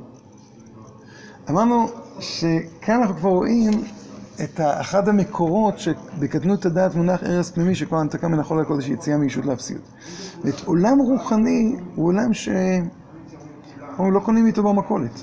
אמרנו 1.51 1.87
שכאן 2.19 3.01
אנחנו 3.01 3.17
כבר 3.17 3.31
רואים 3.31 3.73
את 4.45 4.61
אחד 4.61 5.09
המקורות 5.09 5.79
שבקטנות 5.79 6.67
הדעת 6.67 6.95
מונח 6.95 7.23
ערש 7.23 7.51
פנימי 7.51 7.75
שכל 7.75 7.97
הנתקה 7.97 8.29
מן 8.29 8.39
החול 8.39 8.61
הקודש 8.61 8.89
יציאה 8.89 9.17
מישות 9.17 9.47
לאפסיות. 9.47 9.83
ואת 10.45 10.61
עולם 10.65 10.99
רוחני 10.99 11.77
הוא 11.95 12.07
עולם 12.07 12.35
ש... 12.35 12.49
אנחנו 13.81 14.11
לא 14.11 14.21
קונים 14.21 14.47
איתו 14.47 14.63
במכולת. 14.63 15.23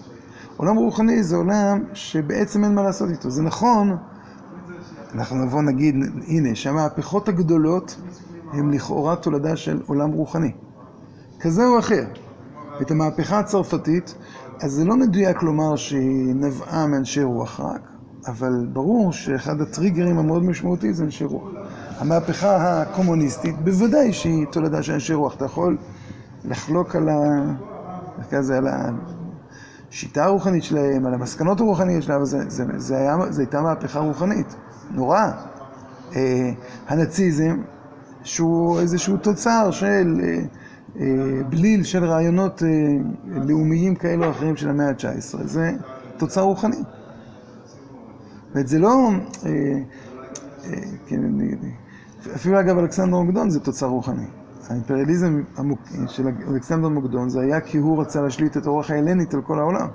עולם 0.58 0.76
רוחני 0.76 1.24
זה 1.24 1.36
עולם 1.36 1.84
שבעצם 1.94 2.64
אין 2.64 2.76
מה 2.76 2.84
לעשות 2.84 3.10
איתו. 3.10 3.30
זה 3.30 3.42
נכון, 3.44 3.98
אנחנו 5.14 5.46
נבוא 5.46 5.62
נגיד, 5.62 5.96
הנה, 6.28 6.56
שהמהפכות 6.56 7.30
הגדולות 7.30 7.96
הן 8.54 8.72
לכאורה 8.74 9.16
תולדה 9.16 9.56
של 9.56 9.82
עולם 9.88 10.12
רוחני. 10.12 10.52
כזה 11.40 11.66
או 11.66 11.80
אחר. 11.80 12.04
את 12.82 12.92
המהפכה 12.92 13.40
הצרפתית, 13.40 14.16
אז 14.62 14.72
זה 14.72 14.86
לא 14.86 14.96
מדויק 14.96 15.44
לומר 15.44 15.76
שהיא 15.76 16.36
נבעה 16.36 16.88
מאנשי 16.88 17.24
רוח 17.24 17.60
רק, 17.60 17.82
אבל 18.28 18.68
ברור 18.74 19.14
שאחד 19.14 19.62
הטריגרים 19.62 20.18
המאוד 20.18 20.44
משמעותיים 20.44 20.94
זה 20.94 21.04
אנשי 21.04 21.24
רוח. 21.24 21.50
המהפכה 21.98 22.82
הקומוניסטית, 22.82 23.56
בוודאי 23.64 24.14
שהיא 24.14 24.46
תולדה 24.52 24.84
של 24.84 24.94
אנשי 24.94 25.14
רוח. 25.14 25.36
אתה 25.36 25.46
יכול 25.46 25.78
לחלוק 26.46 26.96
על 26.96 27.10
ה... 27.10 27.16
איך 28.32 28.42
זה, 28.42 28.58
על 28.58 28.68
השיטה 29.90 30.24
הרוחנית 30.24 30.64
שלהם, 30.64 31.06
על 31.06 31.14
המסקנות 31.14 31.60
הרוחניות 31.60 32.04
שלהם, 32.04 32.22
אבל 32.22 32.80
זה 32.80 33.42
הייתה 33.42 33.62
מהפכה 33.62 34.00
רוחנית, 34.00 34.56
נוראה. 34.94 35.32
אה, 36.16 36.52
הנאציזם, 36.88 37.62
שהוא 38.24 38.80
איזשהו 38.80 39.18
תוצר 39.18 39.72
של 39.72 40.22
אה, 40.24 40.40
אה, 41.00 41.44
בליל 41.50 41.84
של 41.84 42.06
רעיונות 42.06 42.62
לאומיים 43.28 43.96
כאלו 43.96 44.26
או 44.26 44.32
אחרים 44.32 44.58
של 44.58 44.70
המאה 44.70 44.90
ה-19, 44.90 45.38
זה 45.44 45.72
תוצר 46.18 46.42
רוחני. 46.42 46.84
ואת 48.56 48.68
זה 48.68 48.80
לא, 48.80 49.10
כן, 51.08 51.22
אפילו 52.36 52.60
אגב 52.60 52.78
אלכסנדר 52.78 53.20
מוקדון 53.20 53.50
זה 53.50 53.60
תוצר 53.60 53.86
רוחני. 53.86 54.26
האימפריאליזם. 54.70 55.42
של 56.08 56.28
אלכסנדר 56.48 56.90
מוקדון 56.90 57.30
זה 57.30 57.42
היה 57.42 57.62
כי 57.62 57.78
הוא 57.78 58.02
רצה 58.02 58.22
להשליט 58.22 58.58
את 58.58 58.66
הרוח 58.66 58.92
ההלנית 58.92 59.34
על 59.34 59.42
כל 59.42 59.60
העולם. 59.60 59.88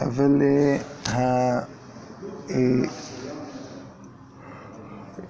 אבל 0.00 0.42
אה, 2.50 2.56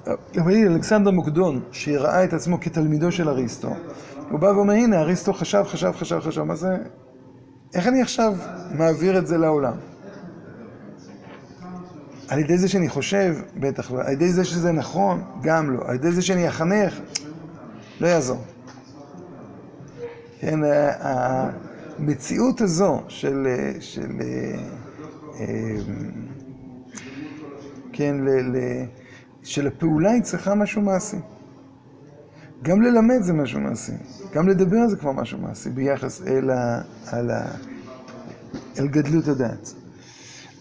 ה... 0.06 0.11
אה, 0.38 0.66
אלכסנדר 0.66 1.11
מוקדון, 1.11 1.61
שראה 1.72 2.24
את 2.24 2.33
עצמו 2.33 2.61
כתלמידו 2.61 3.12
של 3.12 3.28
אריסטו, 3.28 3.74
הוא 4.30 4.40
בא 4.40 4.46
ואומר, 4.46 4.74
הנה, 4.74 5.00
אריסטו 5.00 5.33
חשב, 5.33 5.64
חשב, 5.66 5.92
חשב, 5.98 6.20
חשב, 6.20 6.42
מה 6.42 6.54
זה... 6.54 6.76
איך 7.74 7.87
אני 7.87 8.02
עכשיו 8.02 8.35
מעביר 8.70 9.18
את 9.18 9.26
זה 9.26 9.38
לעולם? 9.38 9.74
על 12.28 12.38
ידי 12.38 12.59
זה 12.59 12.68
שאני 12.68 12.88
חושב, 12.88 13.37
בטח 13.56 13.90
לא. 13.90 14.00
על 14.00 14.12
ידי 14.12 14.33
זה 14.33 14.44
שזה 14.44 14.72
נכון, 14.72 15.22
גם 15.42 15.70
לא. 15.70 15.80
על 15.87 15.94
ידי 15.94 16.12
זה 16.12 16.22
שאני 16.22 16.48
אחנך, 16.48 17.00
לא 18.00 18.06
יעזור. 18.06 18.38
כן, 20.40 20.64
ה- 20.64 21.50
המציאות 21.98 22.61
הזו 22.61 23.00
של, 23.09 23.46
של, 23.80 24.11
אה, 25.40 25.46
כן, 28.00 28.16
ל, 28.24 28.56
ל, 28.56 28.84
של 29.42 29.66
הפעולה 29.66 30.10
היא 30.10 30.22
צריכה 30.22 30.54
משהו 30.54 30.82
מעשי. 30.82 31.16
גם 32.62 32.82
ללמד 32.82 33.22
זה 33.22 33.32
משהו 33.32 33.60
מעשי. 33.60 33.92
גם 34.32 34.48
לדבר 34.48 34.88
זה 34.88 34.96
כבר 34.96 35.12
משהו 35.12 35.38
מעשי 35.38 35.70
ביחס 35.70 36.22
אל, 36.26 36.50
ה, 36.50 36.80
על 37.06 37.30
ה, 37.30 37.50
אל 38.78 38.86
גדלות 38.88 39.28
הדעת. 39.28 39.72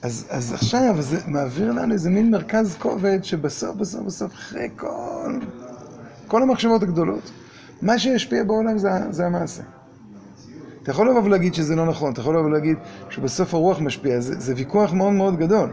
אז, 0.01 0.25
אז 0.29 0.53
עכשיו 0.53 0.95
זה 0.99 1.17
מעביר 1.27 1.71
לנו 1.71 1.93
איזה 1.93 2.09
מין 2.09 2.31
מרכז 2.31 2.75
כובד 2.79 3.23
שבסוף, 3.23 3.75
בסוף, 3.75 4.01
בסוף, 4.01 4.33
אחרי 4.33 4.69
כל, 4.75 5.39
כל 6.27 6.43
המחשבות 6.43 6.83
הגדולות, 6.83 7.31
מה 7.81 7.99
שישפיע 7.99 8.43
בעולם 8.43 8.77
זה, 8.77 8.89
זה 9.09 9.25
המעשה. 9.25 9.63
אתה 10.83 10.91
יכול 10.91 11.09
לבוא 11.09 11.23
ולהגיד 11.23 11.53
שזה 11.53 11.75
לא 11.75 11.85
נכון, 11.85 12.13
אתה 12.13 12.21
יכול 12.21 12.35
לבוא 12.35 12.45
ולהגיד 12.45 12.77
שבסוף 13.09 13.53
הרוח 13.53 13.79
משפיע, 13.79 14.19
זה, 14.19 14.39
זה 14.39 14.53
ויכוח 14.55 14.93
מאוד 14.93 15.13
מאוד 15.13 15.37
גדול, 15.37 15.69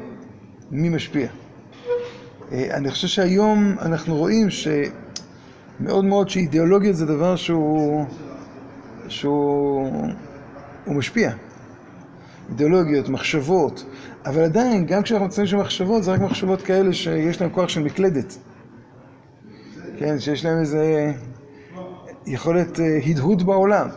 מי 0.71 0.89
משפיע. 0.89 1.29
אה, 2.53 2.77
אני 2.77 2.91
חושב 2.91 3.09
שהיום 3.09 3.77
אנחנו 3.83 4.17
רואים 4.17 4.49
שמאוד 4.51 6.05
מאוד 6.05 6.29
שאידיאולוגיה 6.29 6.93
זה 6.93 7.07
דבר 7.07 7.37
שהוא, 7.37 8.05
שהוא 9.09 9.91
הוא 10.85 10.95
משפיע. 10.95 11.33
אידיאולוגיות, 12.51 13.09
מחשבות, 13.09 13.85
אבל 14.27 14.43
עדיין, 14.43 14.87
גם 14.87 15.03
כשאנחנו 15.03 15.27
מציינים 15.27 15.51
שמחשבות, 15.51 16.05
זה 16.05 16.13
רק 16.13 16.21
מחשבות 16.21 16.63
כאלה 16.63 16.93
שיש 16.93 17.41
להם 17.41 17.51
כוח 17.51 17.69
של 17.69 17.83
מקלדת. 17.83 18.39
כן, 19.99 20.21
שיש 20.21 20.45
להם 20.45 20.59
איזה 20.61 21.13
יכולת 22.27 22.81
אה, 22.81 22.99
הדהוד 23.07 23.43
בעולם. 23.47 23.89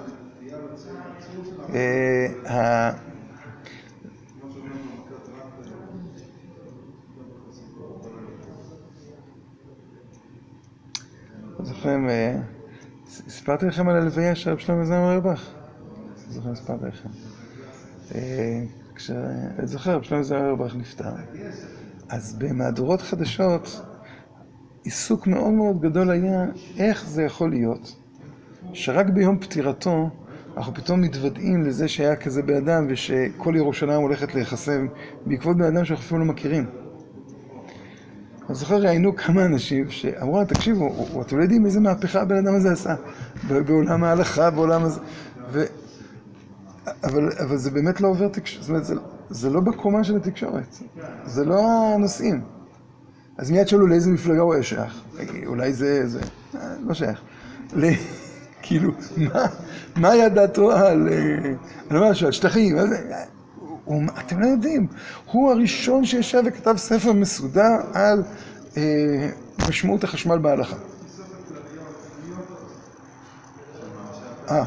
זוכרים, 11.63 12.09
אה, 12.09 12.35
סיפרתי 13.07 13.65
לכם 13.65 13.89
על 13.89 13.95
הלוויה 13.95 14.35
של 14.35 14.51
רב 14.51 14.57
שלמה 14.57 14.85
זלמן 14.85 15.03
אוירבך? 15.03 15.49
אני 16.25 16.33
זוכר, 16.33 16.55
סיפרתי 16.55 16.85
לכם. 16.85 17.09
אה, 18.15 18.63
כש... 18.95 19.11
אני 19.59 19.67
זוכר, 19.67 19.95
רב 19.95 20.03
שלמה 20.03 20.23
זלמן 20.23 20.45
אוירבך 20.45 20.75
נפטר. 20.75 21.11
אז 22.09 22.35
במהדורות 22.39 23.01
חדשות, 23.01 23.81
עיסוק 24.83 25.27
מאוד 25.27 25.53
מאוד 25.53 25.81
גדול 25.81 26.11
היה 26.11 26.45
איך 26.77 27.05
זה 27.09 27.23
יכול 27.23 27.49
להיות 27.49 27.95
שרק 28.73 29.09
ביום 29.09 29.39
פטירתו 29.39 30.09
אנחנו 30.57 30.73
פתאום 30.73 31.01
מתוודעים 31.01 31.63
לזה 31.63 31.87
שהיה 31.87 32.15
כזה 32.15 32.41
בן 32.41 32.55
אדם 32.55 32.87
ושכל 32.89 33.53
ירושלים 33.55 34.01
הולכת 34.01 34.35
להיחסם 34.35 34.87
בעקבות 35.25 35.57
בן 35.57 35.75
אדם 35.75 35.85
שאנחנו 35.85 36.05
אפילו 36.05 36.19
לא 36.19 36.25
מכירים. 36.25 36.65
אני 38.49 38.57
זוכר 38.57 38.75
ראיינו 38.75 39.15
כמה 39.15 39.45
אנשים 39.45 39.89
שאמרו 39.89 40.37
להם, 40.37 40.45
תקשיבו, 40.45 41.07
אתם 41.21 41.37
לא 41.37 41.43
יודעים 41.43 41.65
איזה 41.65 41.79
מהפכה 41.79 42.21
הבן 42.21 42.35
אדם 42.35 42.55
הזה 42.55 42.71
עשה 42.71 42.95
בעולם 43.47 44.03
ההלכה, 44.03 44.49
בעולם 44.49 44.83
הזה. 44.83 44.99
ו... 45.51 45.63
אבל, 47.03 47.29
אבל 47.39 47.57
זה 47.57 47.71
באמת 47.71 48.01
לא 48.01 48.07
עובר 48.07 48.27
תקשורת, 48.27 48.61
זאת 48.63 48.69
אומרת, 48.69 48.85
זה, 48.85 48.95
זה 49.29 49.49
לא 49.49 49.59
בקומה 49.59 50.03
של 50.03 50.15
התקשורת, 50.15 50.77
זה 51.25 51.45
לא 51.45 51.61
הנושאים. 51.95 52.41
אז 53.37 53.51
מיד 53.51 53.67
שאלו 53.67 53.87
לאיזה 53.87 54.09
מפלגה 54.09 54.41
הוא 54.41 54.53
היה 54.53 54.63
שייך. 54.63 55.01
אולי 55.45 55.73
זה, 55.73 56.07
זה, 56.07 56.19
אה, 56.55 56.73
לא 56.87 56.93
שייך. 56.93 57.21
כאילו, 58.61 58.91
מה, 59.17 59.45
מה 59.95 60.09
היה 60.09 60.29
דעתו 60.29 60.71
על, 60.71 61.09
אה, 61.11 61.51
על 61.89 62.09
משהו, 62.09 62.25
על 62.25 62.31
שטחים, 62.31 62.75
מה 62.75 62.87
זה? 62.87 63.13
אתם 64.19 64.39
לא 64.39 64.47
יודעים, 64.47 64.87
הוא 65.31 65.51
הראשון 65.51 66.05
שישב 66.05 66.41
וכתב 66.45 66.77
ספר 66.77 67.13
מסודר 67.13 67.77
על 67.93 68.23
אה, 68.77 69.29
משמעות 69.67 70.03
החשמל 70.03 70.37
בהלכה. 70.37 70.75
אה, 74.49 74.63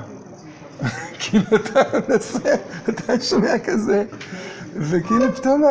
כאילו 1.20 1.44
אתה 1.56 1.80
מנסה, 2.08 2.54
אתה 2.88 3.20
שומע 3.20 3.58
כזה, 3.58 4.04
וכאילו 4.76 5.34
פתאום, 5.34 5.62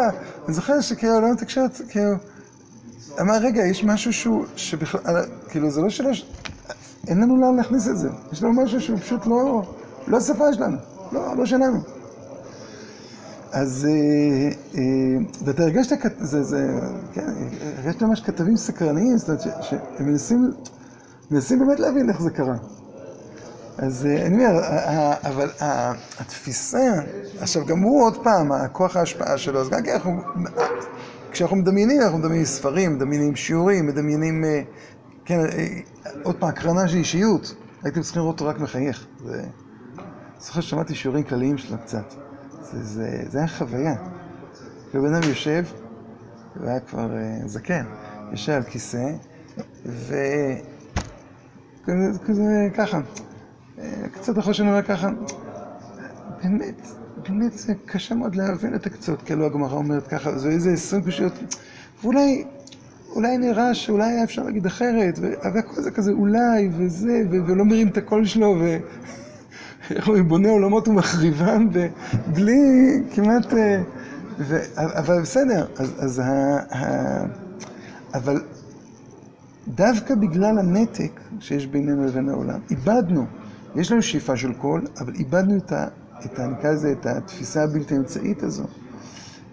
אני 0.45 0.53
זוכר 0.53 0.81
שכאילו, 0.81 1.21
לא 1.21 1.31
מתקשרת, 1.31 1.81
כאילו, 1.89 2.11
אמר, 3.21 3.37
רגע, 3.41 3.65
יש 3.65 3.83
משהו 3.83 4.13
שהוא, 4.13 4.45
שבכלל, 4.55 5.01
כאילו, 5.49 5.69
זה 5.69 5.81
לא 5.81 5.89
שלא, 5.89 6.11
אין 7.07 7.21
לנו 7.21 7.41
לאן 7.41 7.55
להכניס 7.55 7.87
את 7.87 7.97
זה. 7.97 8.09
יש 8.31 8.43
לנו 8.43 8.63
משהו 8.63 8.81
שהוא 8.81 8.99
פשוט 8.99 9.25
לא, 9.25 9.61
לא 10.07 10.17
השפה 10.17 10.53
שלנו, 10.53 10.77
לא, 11.11 11.37
לא 11.37 11.45
שלנו. 11.45 12.00
אז, 13.51 13.87
אה, 13.89 14.49
אה, 14.77 14.83
ואתה 15.45 15.63
הרגשת, 15.63 16.01
כן, 17.13 17.27
הרגשת 17.77 18.01
ממש 18.01 18.21
כתבים 18.21 18.57
סקרניים, 18.57 19.17
זאת 19.17 19.29
אומרת, 19.29 19.41
שהם 19.61 20.05
מנסים, 21.31 21.59
באמת 21.59 21.79
להבין 21.79 22.09
איך 22.09 22.21
זה 22.21 22.29
קרה. 22.29 22.55
אז 23.77 24.05
אה, 24.05 24.25
אני 24.25 24.35
אומר, 24.35 24.59
אבל 25.23 25.49
התפיסה, 26.19 26.93
עכשיו 27.39 27.65
גם 27.65 27.79
הוא 27.79 28.03
עוד 28.03 28.23
פעם, 28.23 28.51
הכוח 28.51 28.95
ההשפעה 28.95 29.37
שלו, 29.37 29.61
אז 29.61 29.69
גם 29.69 29.83
כן 29.83 29.93
אנחנו, 29.93 30.21
כשאנחנו 31.31 31.55
מדמיינים, 31.55 32.01
אנחנו 32.01 32.17
מדמיינים 32.17 32.45
ספרים, 32.45 32.95
מדמיינים 32.95 33.35
שיעורים, 33.35 33.87
מדמיינים, 33.87 34.43
כן, 35.25 35.39
עוד 36.23 36.35
פעם, 36.35 36.49
הקרנה 36.49 36.87
של 36.87 36.97
אישיות, 36.97 37.55
הייתם 37.83 38.01
צריכים 38.01 38.21
לראות 38.21 38.39
אותו 38.39 38.49
רק 38.49 38.59
מחייך. 38.59 39.05
זה... 39.25 39.43
זוכר 40.39 40.61
ששמעתי 40.61 40.95
שיעורים 40.95 41.23
כלליים 41.23 41.57
שלו 41.57 41.77
קצת. 41.77 42.30
זה, 42.61 42.83
זה, 42.83 43.23
זה 43.29 43.37
היה 43.37 43.47
חוויה. 43.47 43.95
ובן 44.93 45.13
אדם 45.13 45.29
יושב, 45.29 45.63
הוא 46.59 46.67
היה 46.67 46.79
כבר 46.79 47.09
uh, 47.09 47.47
זקן, 47.47 47.85
יושב 48.31 48.51
על 48.51 48.63
כיסא, 48.63 49.11
וכזה 49.85 50.19
כזה, 52.25 52.69
ככה, 52.73 52.99
אה, 53.79 54.09
קצת 54.13 54.53
שאני 54.53 54.69
אומר 54.69 54.81
ככה, 54.81 55.09
באמת, 56.43 56.87
באמת 57.29 57.53
זה 57.53 57.73
קשה 57.85 58.15
מאוד 58.15 58.35
להבין 58.35 58.75
את 58.75 58.85
הקצות, 58.85 59.21
כאילו 59.21 59.45
הגמרא 59.45 59.73
אומרת 59.73 60.07
ככה, 60.07 60.37
זה 60.37 60.49
איזה 60.49 60.71
עשרים 60.71 61.03
קושיות, 61.03 61.33
ואולי, 62.03 62.43
אולי 63.15 63.37
נראה 63.37 63.73
שאולי 63.73 64.11
היה 64.11 64.23
אפשר 64.23 64.43
להגיד 64.43 64.65
אחרת, 64.65 65.19
והכל 65.53 65.81
זה 65.81 65.91
כזה 65.91 66.11
אולי, 66.11 66.69
וזה, 66.77 67.23
ולא 67.29 67.65
מרים 67.65 67.87
את 67.87 67.97
הקול 67.97 68.25
שלו, 68.25 68.55
ו... 68.59 68.77
בונה 70.27 70.49
עולמות 70.49 70.87
ומחריבם, 70.87 71.67
בלי 72.33 72.59
כמעט... 73.13 73.53
אה, 73.53 73.81
אבל 74.77 75.21
בסדר, 75.21 75.65
אז, 75.77 76.19
ה, 76.19 76.59
אבל 78.13 78.41
דווקא 79.67 80.15
בגלל 80.15 80.59
הנתק 80.59 81.21
שיש 81.39 81.67
בינינו 81.67 82.05
לבין 82.05 82.29
העולם, 82.29 82.59
איבדנו, 82.69 83.25
יש 83.75 83.91
לנו 83.91 84.01
שאיפה 84.01 84.37
של 84.37 84.53
קול, 84.53 84.81
אבל 84.99 85.13
איבדנו 85.15 85.57
את, 85.57 85.71
ה, 85.71 85.87
את 86.25 86.39
ה, 86.39 86.47
נקרא 86.47 86.71
לזה, 86.71 86.91
את 86.91 87.05
התפיסה 87.05 87.63
הבלתי 87.63 87.97
אמצעית 87.97 88.43
הזו. 88.43 88.63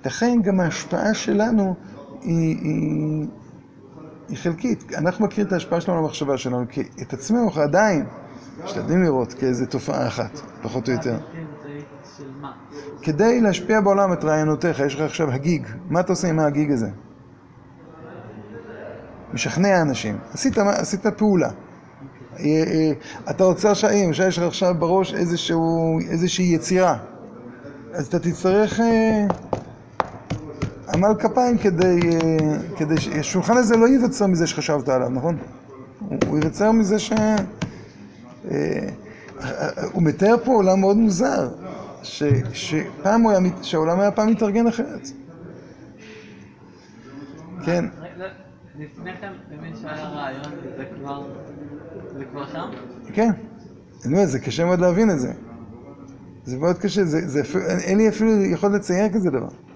לכן 0.06 0.38
גם 0.42 0.60
ההשפעה 0.60 1.14
שלנו 1.14 1.74
היא, 2.22 3.26
חלקית. 4.34 4.92
אנחנו 4.94 5.24
מכירים 5.24 5.46
את 5.46 5.52
ההשפעה 5.52 5.80
שלנו 5.80 5.98
למחשבה 6.02 6.38
שלנו, 6.38 6.64
כי 6.68 6.82
את 7.02 7.12
עצמנו 7.12 7.44
אנחנו 7.44 7.60
עדיין 7.60 8.06
משתדלים 8.64 9.02
לראות 9.02 9.32
כאיזה 9.32 9.66
תופעה 9.66 10.06
אחת, 10.06 10.40
פחות 10.62 10.88
או 10.88 10.92
יותר. 10.92 11.18
כדי 13.02 13.40
להשפיע 13.40 13.80
בעולם 13.80 14.12
את 14.12 14.24
רעיונותיך, 14.24 14.80
יש 14.80 14.94
לך 14.94 15.00
עכשיו 15.00 15.30
הגיג, 15.30 15.66
מה 15.88 16.00
אתה 16.00 16.12
עושה 16.12 16.28
עם 16.28 16.38
ההגיג 16.38 16.72
הזה? 16.72 16.88
משכנע 19.32 19.82
אנשים, 19.82 20.18
עשית, 20.32 20.58
עשית 20.58 21.06
פעולה. 21.06 21.50
אה, 22.38 22.44
אה, 22.44 22.92
אתה 23.30 23.44
רוצה 23.44 23.70
רשעים, 23.70 24.12
שיש 24.12 24.38
לך 24.38 24.44
עכשיו 24.44 24.74
בראש 24.78 25.14
איזשהו, 25.14 25.98
איזושהי 26.10 26.54
יצירה, 26.54 26.96
אז 27.92 28.06
אתה 28.06 28.18
תצטרך 28.18 28.80
אה, 28.80 29.26
עמל 30.92 31.14
כפיים 31.18 31.58
כדי, 31.58 32.00
כדי 32.76 33.00
שהשולחן 33.00 33.56
הזה 33.56 33.76
לא 33.76 33.88
ייווצר 33.88 34.26
מזה 34.26 34.46
שחשבת 34.46 34.88
עליו, 34.88 35.08
נכון? 35.08 35.36
הוא 36.26 36.38
ייווצר 36.38 36.72
מזה 36.72 36.98
ש... 36.98 37.12
הוא 39.92 40.02
מתאר 40.02 40.34
פה 40.44 40.52
עולם 40.52 40.80
מאוד 40.80 40.96
מוזר, 40.96 41.48
שפעם 42.02 43.20
הוא 43.22 43.30
היה, 43.30 43.40
שהעולם 43.62 44.00
היה 44.00 44.10
פעם 44.10 44.30
מתארגן 44.30 44.66
אחרת. 44.66 45.08
כן. 47.64 47.84
לפני 48.78 49.10
כן, 49.20 49.32
למי 49.50 49.70
שהיה 49.82 50.08
רעיון, 50.08 50.42
זה 50.76 50.84
כבר, 50.94 51.26
זה 52.18 52.24
כבר 52.24 52.46
שם? 52.46 52.70
כן. 53.12 53.30
אני 54.04 54.14
אומר, 54.14 54.26
זה 54.26 54.38
קשה 54.38 54.64
מאוד 54.64 54.80
להבין 54.80 55.10
את 55.10 55.20
זה. 55.20 55.32
זה 56.44 56.58
מאוד 56.58 56.78
קשה, 56.78 57.04
זה, 57.04 57.28
זה, 57.28 57.42
אין 57.84 57.98
לי 57.98 58.08
אפילו 58.08 58.44
יכולת 58.44 58.74
לצייר 58.74 59.08
כזה 59.12 59.30
דבר. 59.30 59.67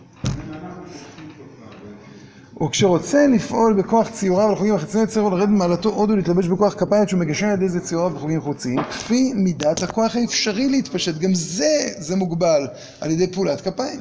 וכשרוצה 2.64 3.27
לפעול 3.27 3.72
בכוח 3.72 4.09
ציוריו 4.09 4.48
ולחוגים 4.48 4.75
החיצוניים 4.75 5.09
צריך 5.09 5.27
לרדת 5.27 5.48
ממעלתו 5.48 5.88
עוד 5.88 6.11
ולהתלבש 6.11 6.46
בכוח 6.46 6.75
כפיים 6.75 7.09
שהוא 7.09 7.20
מגשר 7.20 7.46
על 7.46 7.53
ידי 7.53 7.68
זה 7.68 7.81
ציוריו 7.81 8.12
ולחוגים 8.12 8.40
חוציים 8.40 8.79
כפי 8.90 9.33
מידת 9.35 9.83
הכוח 9.83 10.16
האפשרי 10.16 10.68
להתפשט. 10.68 11.18
גם 11.18 11.35
זה, 11.35 11.88
זה 11.98 12.16
מוגבל 12.16 12.66
על 13.01 13.11
ידי 13.11 13.27
פעולת 13.27 13.61
כפיים. 13.61 14.01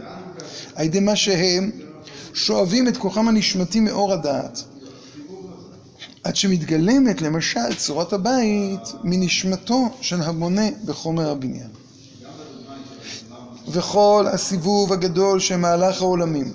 על 0.76 0.86
ידי 0.86 1.00
מה 1.00 1.16
שהם 1.16 1.72
שואבים 2.34 2.88
את 2.88 2.98
כוחם 2.98 3.28
הנשמתי 3.28 3.80
מאור 3.80 4.14
הדעת 4.14 4.64
עד 6.24 6.36
שמתגלמת 6.36 7.22
למשל 7.22 7.76
צורת 7.78 8.14
הבית 8.14 8.94
מנשמתו 9.04 9.90
של 10.02 10.22
המונה 10.22 10.68
בחומר 10.86 11.30
הבניין. 11.30 11.68
וכל 13.68 14.26
הסיבוב 14.34 14.94
הגדול 14.94 15.40
של 15.40 15.56
מהלך 15.56 16.02
העולמים 16.02 16.52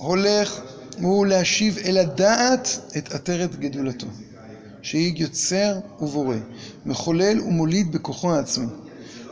הולך 0.00 0.60
הוא 1.00 1.26
להשיב 1.26 1.78
אל 1.78 1.98
הדעת 1.98 2.78
את 2.96 3.12
עטרת 3.14 3.56
גדולתו, 3.56 4.06
שהיא 4.82 5.12
יוצר 5.16 5.74
ובורא, 6.00 6.36
מחולל 6.86 7.40
ומוליד 7.40 7.92
בכוחו 7.92 8.34
העצמי, 8.34 8.66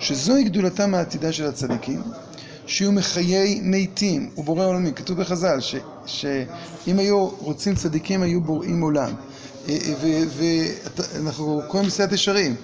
שזוהי 0.01 0.45
גדולתם 0.45 0.95
העתידה 0.95 1.33
של 1.33 1.47
הצדיקים, 1.47 2.03
שיהיו 2.67 2.93
מחיי 2.93 3.61
מתים 3.63 4.31
ובורא 4.37 4.67
עולמים. 4.67 4.95
כתוב 4.95 5.21
בחז"ל 5.21 5.61
ש, 5.61 5.75
שאם 6.07 6.99
היו 6.99 7.29
רוצים 7.29 7.75
צדיקים 7.75 8.23
היו 8.23 8.41
בוראים 8.41 8.81
עולם. 8.81 9.13
אה, 9.69 9.79
ואנחנו 10.37 11.63
קוראים 11.69 11.87
מסייעת 11.87 12.13
ישרים. 12.13 12.55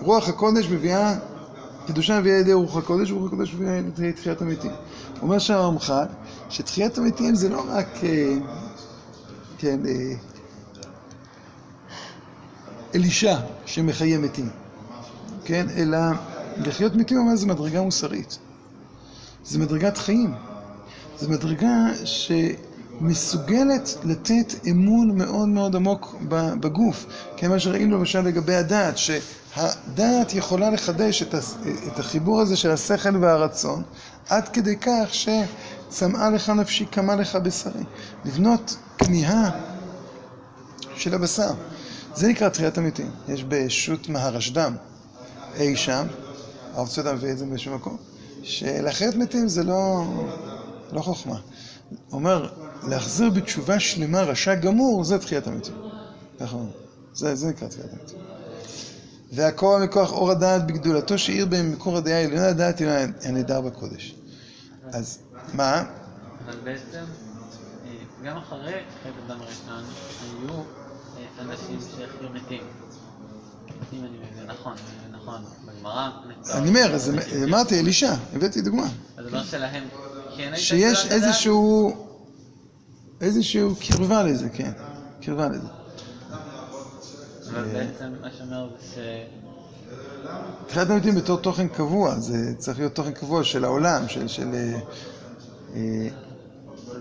רוח 0.00 0.28
הקודש 0.28 0.66
מביאה, 0.66 1.14
קדושה 1.86 2.20
מביאה 2.20 2.38
לידי 2.38 2.52
רוח 2.52 2.76
הקודש, 2.76 3.10
ורוח 3.10 3.32
הקודש 3.32 3.54
מביאה 3.54 3.80
לידי 3.80 4.12
תחיית 4.12 4.40
המתים. 4.40 4.70
אומר 5.22 5.38
שם 5.38 5.54
הרמח"ל 5.54 6.04
שתחיית 6.50 6.98
המתים 6.98 7.34
זה 7.34 7.48
לא 7.48 7.64
רק, 7.68 7.88
אה, 8.02 8.34
כן, 9.58 9.80
אה, 9.86 10.12
אלישע 12.94 13.36
שמחיה 13.66 14.18
מתים, 14.18 14.48
כן, 15.44 15.66
אלא 15.76 15.98
לחיות 16.56 16.94
מתים 16.94 17.18
אומר 17.18 17.36
זה 17.36 17.46
מדרגה 17.46 17.82
מוסרית, 17.82 18.38
זה 19.44 19.58
מדרגת 19.58 19.98
חיים, 19.98 20.34
זה 21.18 21.28
מדרגה 21.28 21.76
ש... 22.04 22.32
מסוגלת 23.00 23.94
לתת 24.04 24.54
אמון 24.70 25.18
מאוד 25.18 25.48
מאוד 25.48 25.76
עמוק 25.76 26.16
בגוף. 26.60 27.06
כמה 27.36 27.58
שראינו 27.58 27.96
למשל 27.98 28.20
לגבי 28.20 28.54
הדעת, 28.54 28.98
שהדעת 28.98 30.34
יכולה 30.34 30.70
לחדש 30.70 31.22
את, 31.22 31.34
החיבור 31.98 32.40
הזה 32.40 32.56
של 32.56 32.70
השכל 32.70 33.16
והרצון, 33.16 33.82
עד 34.28 34.48
כדי 34.48 34.76
כך 34.76 35.08
שצמאה 35.90 36.30
לך 36.30 36.50
נפשי, 36.50 36.86
קמה 36.86 37.16
לך 37.16 37.36
בשרי. 37.36 37.82
לבנות 38.24 38.76
כמיהה 38.98 39.50
של 40.94 41.14
הבשר. 41.14 41.50
זה 42.14 42.28
נקרא 42.28 42.48
תחיית 42.48 42.78
המתים. 42.78 43.10
יש 43.28 43.44
בשו"ת 43.44 44.08
מהרשד"ם, 44.08 44.74
אי 45.56 45.76
שם, 45.76 46.06
הרב 46.74 46.88
צודק 46.88 47.12
מביא 47.12 47.32
את 47.32 47.38
זה 47.38 47.46
באיזשהו 47.46 47.74
מקום, 47.74 47.96
שלהחיות 48.42 49.14
מתים 49.14 49.48
זה 49.48 49.64
לא, 49.64 50.04
לא 50.92 51.00
חוכמה. 51.00 51.34
הוא 51.90 51.98
אומר, 52.12 52.48
להחזיר 52.88 53.30
בתשובה 53.30 53.80
שלמה 53.80 54.22
רשע 54.22 54.54
גמור, 54.54 55.04
זה 55.04 55.18
תחיית 55.18 55.46
המתים. 55.46 55.74
אומר. 56.40 56.70
זה, 57.14 57.34
זה 57.34 57.48
נקרא 57.48 57.68
תחיית 57.68 57.92
המתים. 57.92 58.18
והכל 59.32 59.80
מכוח 59.84 60.12
אור 60.12 60.30
הדעת 60.30 60.66
בגדולתו 60.66 61.18
שהאיר 61.18 61.46
בהם 61.46 61.72
מקור 61.72 61.96
הדעה 61.96 62.16
העליונה, 62.16 62.48
הדעת 62.48 62.78
היא 62.78 62.88
הנהדר 63.22 63.60
בקודש. 63.60 64.14
אז 64.92 65.18
מה? 65.54 65.84
אבל 66.44 66.56
בעצם, 66.64 67.04
אה, 67.84 67.90
גם 68.24 68.36
אחרי 68.36 68.80
חטא 69.00 69.08
אדם 69.26 69.38
ראשון, 69.42 69.84
היו 70.22 70.54
אה, 70.54 71.42
אנשים 71.42 71.78
שהחיו 71.80 72.28
מתים. 72.34 72.62
אם 73.92 74.00
אני 74.00 74.18
מבין 74.18 74.46
נכון, 74.46 74.74
נכון, 75.12 75.42
בגמרא. 75.66 76.10
אני 76.54 76.68
אומר, 76.68 76.94
אז 76.94 77.12
אמרתי, 77.44 77.80
אלישע, 77.80 78.14
הבאתי 78.34 78.60
דוגמה. 78.60 78.88
אומר 79.18 79.44
שלהם 79.44 79.84
כן 80.36 80.52
שיש? 80.56 81.06
איזשהו, 81.06 81.92
איזשהו 83.20 83.74
קרבה 83.80 84.22
לזה, 84.22 84.48
כן, 84.48 84.72
קרבה 85.20 85.48
לזה. 85.48 85.68
אבל 87.50 87.64
בעצם 87.72 88.12
מה 88.20 88.28
שאומר 88.38 88.68
זה 88.80 88.86
ש... 88.94 88.98
תחיית 90.66 90.90
המתים 90.90 91.14
בתור 91.14 91.38
תוכן 91.38 91.68
קבוע, 91.68 92.18
זה 92.18 92.54
צריך 92.58 92.78
להיות 92.78 92.94
תוכן 92.94 93.12
קבוע 93.12 93.44
של 93.44 93.64
העולם, 93.64 94.08
של... 94.08 94.28
של 94.28 94.54
אה, 94.54 94.80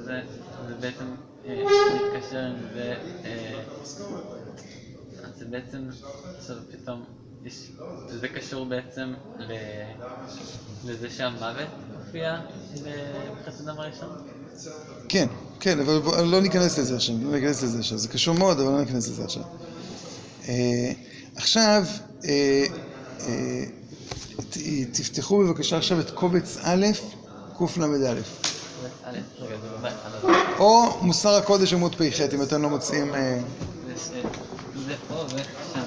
זה, 0.05 0.21
זה 0.67 0.73
בעצם 0.79 1.05
אה, 1.45 1.63
מתקשר 1.95 2.39
עם 2.39 2.55
זה, 2.73 2.95
אה, 3.25 3.61
אז 5.23 5.39
זה 5.39 5.45
בעצם, 5.45 5.89
עכשיו 6.37 6.55
פתאום, 6.71 7.03
יש, 7.45 7.71
זה 8.07 8.27
קשור 8.27 8.65
בעצם 8.65 9.13
ל, 9.39 9.53
לזה 10.85 11.09
שהמוות 11.09 11.67
הופיע 11.97 12.35
בחטא 12.73 13.63
הדם 13.63 13.79
הראשון? 13.79 14.09
כן, 15.09 15.27
כן, 15.59 15.79
אבל 15.79 16.23
לא 16.23 16.41
ניכנס 16.41 16.79
לזה 16.79 16.95
עכשיו, 16.95 17.15
לא 17.21 17.31
ניכנס 17.31 17.63
לזה 17.63 17.79
עכשיו, 17.79 17.97
זה 17.97 18.07
קשור 18.07 18.35
מאוד, 18.35 18.59
אבל 18.59 18.71
לא 18.71 18.79
ניכנס 18.79 19.07
לזה 19.07 19.23
עכשיו. 19.23 19.43
אה, 20.47 20.91
עכשיו, 21.35 21.83
אה, 22.25 22.65
אה, 23.19 23.63
תפתחו 24.91 25.39
בבקשה 25.39 25.77
עכשיו 25.77 25.99
את 25.99 26.09
קובץ 26.11 26.57
א', 26.63 26.85
קל"א. 27.57 28.48
או 30.59 30.97
מוסר 31.01 31.29
הקודש 31.35 31.73
עמוד 31.73 31.95
פ"ח, 31.95 32.21
אם 32.33 32.41
אתם 32.41 32.61
לא 32.61 32.69
מוצאים... 32.69 33.15
אה, 33.15 33.39
זה 33.87 33.93
ש- 33.97 34.25
זה 34.85 34.95
פה 35.07 35.23
ושם. 35.25 35.79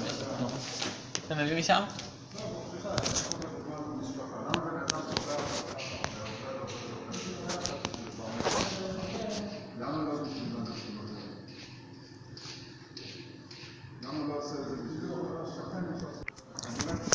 אתה 1.27 1.35
מביא 1.35 1.59
משם? 1.59 1.81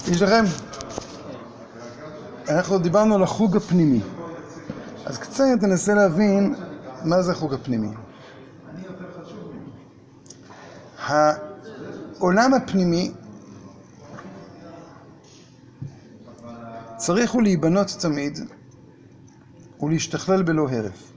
יש 0.08 0.22
לכם? 0.22 0.44
אנחנו 2.48 2.78
דיברנו 2.78 3.14
על 3.14 3.22
החוג 3.22 3.56
הפנימי. 3.56 4.00
אז 5.08 5.18
קצת 5.18 5.44
ננסה 5.62 5.94
להבין 5.94 6.54
מה 7.04 7.22
זה 7.22 7.32
החוג 7.32 7.54
הפנימי. 7.54 7.88
העולם 10.98 12.54
הפנימי 12.54 13.12
צריך 16.96 17.30
הוא 17.30 17.42
להיבנות 17.42 17.96
תמיד 18.00 18.38
ולהשתכלל 19.80 20.42
בלא 20.42 20.68
הרף. 20.70 21.12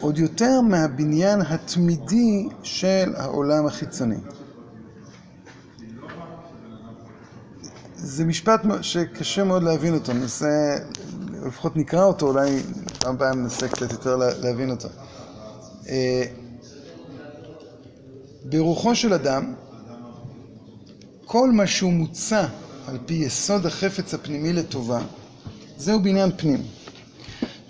עוד 0.00 0.18
יותר 0.18 0.60
מהבניין 0.60 1.40
התמידי 1.40 2.48
של 2.62 3.12
העולם 3.16 3.66
החיצוני. 3.66 4.18
זה 7.94 8.24
משפט 8.24 8.60
שקשה 8.80 9.44
מאוד 9.44 9.62
להבין 9.62 9.94
אותו, 9.94 10.12
ננסה, 10.12 10.76
לפחות 11.46 11.76
נקרא 11.76 12.04
אותו, 12.04 12.26
אולי 12.26 12.62
פעם 12.98 13.14
הבאה 13.14 13.34
ננסה 13.34 13.68
קצת 13.68 13.92
יותר 13.92 14.16
לה- 14.16 14.38
להבין 14.38 14.70
אותו. 14.70 14.88
אה, 15.88 16.24
ברוחו 18.44 18.94
של 18.94 19.12
אדם, 19.12 19.54
כל 21.24 21.50
מה 21.52 21.66
שהוא 21.66 21.92
מוצע 21.92 22.46
על 22.86 22.98
פי 23.06 23.14
יסוד 23.14 23.66
החפץ 23.66 24.14
הפנימי 24.14 24.52
לטובה, 24.52 25.00
זהו 25.78 26.02
בניין 26.02 26.30
פנים. 26.36 26.62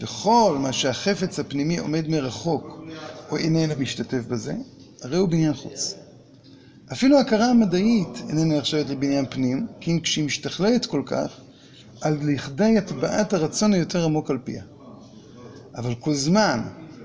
וכל 0.01 0.57
מה 0.61 0.73
שהחפץ 0.73 1.39
הפנימי 1.39 1.79
עומד 1.79 2.09
מרחוק 2.09 2.81
או 3.31 3.37
איננו 3.37 3.75
משתתף 3.79 4.21
בזה, 4.29 4.55
הרי 5.03 5.17
הוא 5.17 5.29
בניין 5.29 5.55
חוץ. 5.55 5.95
אפילו 6.93 7.19
ההכרה 7.19 7.47
המדעית 7.47 8.09
איננה 8.29 8.59
נחשבת 8.59 8.89
לבניין 8.89 9.27
פנים, 9.31 9.67
כי 9.81 9.91
אם 9.93 10.01
כשהיא 10.01 10.25
משתכללת 10.25 10.87
כל 10.87 11.03
כך, 11.07 11.31
על 12.01 12.19
לכדי 12.23 12.79
הטבעת 12.79 13.33
הרצון 13.33 13.73
היותר 13.73 14.05
עמוק 14.05 14.31
על 14.31 14.39
פיה. 14.45 14.63
אבל 15.77 15.95
כל 15.95 16.15
זמן 16.15 16.61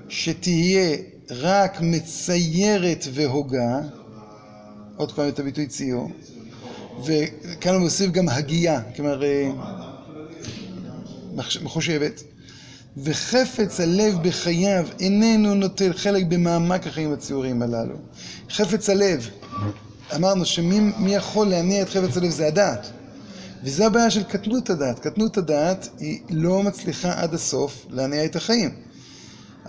שתהיה 0.08 0.96
רק 1.30 1.80
מציירת 1.80 3.04
והוגה, 3.14 3.80
עוד 4.96 5.12
פעם 5.12 5.28
את 5.28 5.38
הביטוי 5.38 5.66
ציור, 5.66 6.10
וכאן 7.04 7.74
הוא 7.74 7.82
מוסיף 7.82 8.10
גם 8.10 8.28
הגייה, 8.28 8.80
כלומר 8.96 9.24
אה, 9.24 9.50
מחושבת, 11.62 12.22
וחפץ 12.96 13.80
הלב 13.80 14.22
בחייו 14.22 14.86
איננו 15.00 15.54
נוטל 15.54 15.92
חלק 15.92 16.24
במעמק 16.24 16.86
החיים 16.86 17.12
הציוריים 17.12 17.62
הללו. 17.62 17.96
חפץ 18.50 18.90
הלב, 18.90 19.28
אמרנו 20.14 20.44
שמי 20.44 20.80
מי 20.80 21.14
יכול 21.14 21.46
להניע 21.46 21.82
את 21.82 21.88
חפץ 21.88 22.16
הלב 22.16 22.30
זה 22.30 22.46
הדעת. 22.46 22.90
וזה 23.62 23.86
הבעיה 23.86 24.10
של 24.10 24.22
קטנות 24.22 24.70
הדעת. 24.70 24.98
קטנות 24.98 25.36
הדעת 25.38 25.88
היא 25.98 26.20
לא 26.30 26.62
מצליחה 26.62 27.22
עד 27.22 27.34
הסוף 27.34 27.86
להניע 27.90 28.24
את 28.24 28.36
החיים. 28.36 28.70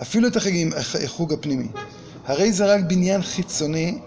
אפילו 0.02 0.28
את 0.28 0.36
החוג 1.04 1.32
הפנימי. 1.32 1.68
הרי 2.24 2.52
זה 2.52 2.74
רק 2.74 2.80
בניין 2.88 3.22
חיצוני 3.22 3.98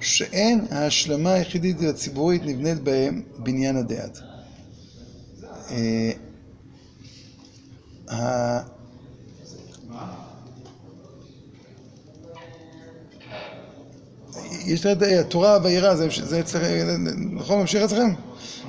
שאין 0.00 0.64
ההשלמה 0.70 1.32
היחידית 1.32 1.76
והציבורית 1.80 2.42
נבנית 2.44 2.78
בהם 2.78 3.22
בניין 3.38 3.76
הדעת. 3.76 4.18
אה, 5.70 6.12
יש 14.64 14.86
את 14.86 15.02
התורה 15.02 15.58
והיראה, 15.62 15.96
זה 16.10 16.40
אצלכם, 16.40 17.04
נכון? 17.32 17.60
ממשיך 17.60 17.82
אצלכם? 17.82 18.27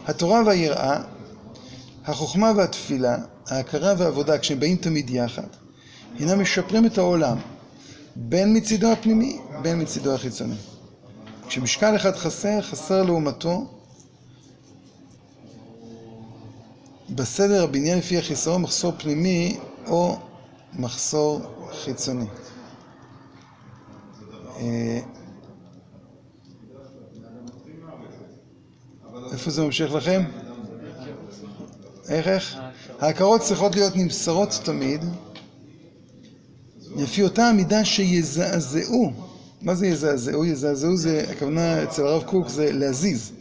התורה 0.09 0.43
והיראה, 0.45 1.01
החוכמה 2.05 2.51
והתפילה, 2.55 3.17
ההכרה 3.47 3.93
והעבודה, 3.97 4.37
כשהם 4.37 4.59
באים 4.59 4.77
תמיד 4.77 5.09
יחד, 5.09 5.47
הנם 6.19 6.41
משפרים 6.41 6.85
את 6.85 6.97
העולם, 6.97 7.37
בין 8.15 8.57
מצידו 8.57 8.91
הפנימי, 8.91 9.39
בין 9.61 9.81
מצידו 9.81 10.13
החיצוני. 10.15 10.55
כשמשקל 11.47 11.95
אחד 11.95 12.15
חסר, 12.15 12.61
חסר 12.61 13.03
לעומתו 13.03 13.65
בסדר 17.09 17.63
הבניין 17.63 17.97
לפי 17.97 18.17
החיסרון 18.17 18.61
מחסור 18.61 18.93
פנימי 18.97 19.57
או 19.87 20.17
מחסור 20.73 21.41
חיצוני. 21.83 22.25
איפה 29.31 29.51
זה 29.51 29.63
ממשיך 29.63 29.93
לכם? 29.93 30.23
איך 32.09 32.27
איך? 32.27 32.57
ההכרות 32.99 33.41
צריכות 33.41 33.75
להיות 33.75 33.95
נמסרות 33.95 34.59
תמיד 34.63 35.01
לפי 36.95 37.23
אותה 37.23 37.43
המידה 37.43 37.85
שיזעזעו. 37.85 39.11
מה 39.61 39.75
זה 39.75 39.87
יזעזעו? 39.87 40.45
יזעזעו 40.45 40.97
זה, 40.97 41.25
הכוונה 41.31 41.83
אצל 41.83 42.05
הרב 42.05 42.23
קוק 42.23 42.49
זה 42.49 42.71
להזיז. 42.71 43.31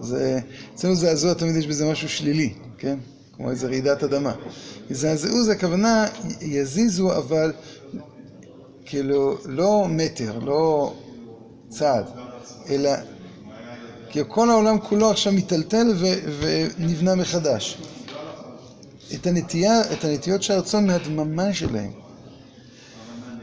זה, 0.00 0.40
אצלנו 0.74 0.94
זעזוע 0.94 1.34
תמיד 1.34 1.56
יש 1.56 1.66
בזה 1.66 1.90
משהו 1.90 2.08
שלילי, 2.08 2.52
כן? 2.78 2.98
כמו 3.36 3.50
איזה 3.50 3.66
רעידת 3.66 4.04
אדמה. 4.04 4.34
יזעזעו 4.90 5.44
זה 5.44 5.52
הכוונה, 5.52 6.06
יזיזו 6.40 7.16
אבל 7.16 7.52
כאילו, 8.84 9.36
לא 9.44 9.86
מטר, 9.88 10.38
לא 10.38 10.94
צעד, 11.68 12.04
אלא 12.68 12.90
כאילו 14.12 14.28
כל 14.28 14.50
העולם 14.50 14.78
כולו 14.78 15.10
עכשיו 15.10 15.32
מיטלטל 15.32 15.86
ונבנה 16.40 17.14
מחדש. 17.14 17.78
את 19.14 19.26
הנטייה, 19.26 19.80
את 19.92 20.04
הנטיות 20.04 20.42
של 20.42 20.52
הרצון 20.52 20.86
מהדממה 20.86 21.54
שלהם. 21.54 21.90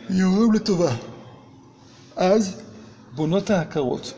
יורים 0.10 0.54
לטובה. 0.54 0.92
אז 2.16 2.56
בונות 3.16 3.50
ההכרות, 3.50 4.14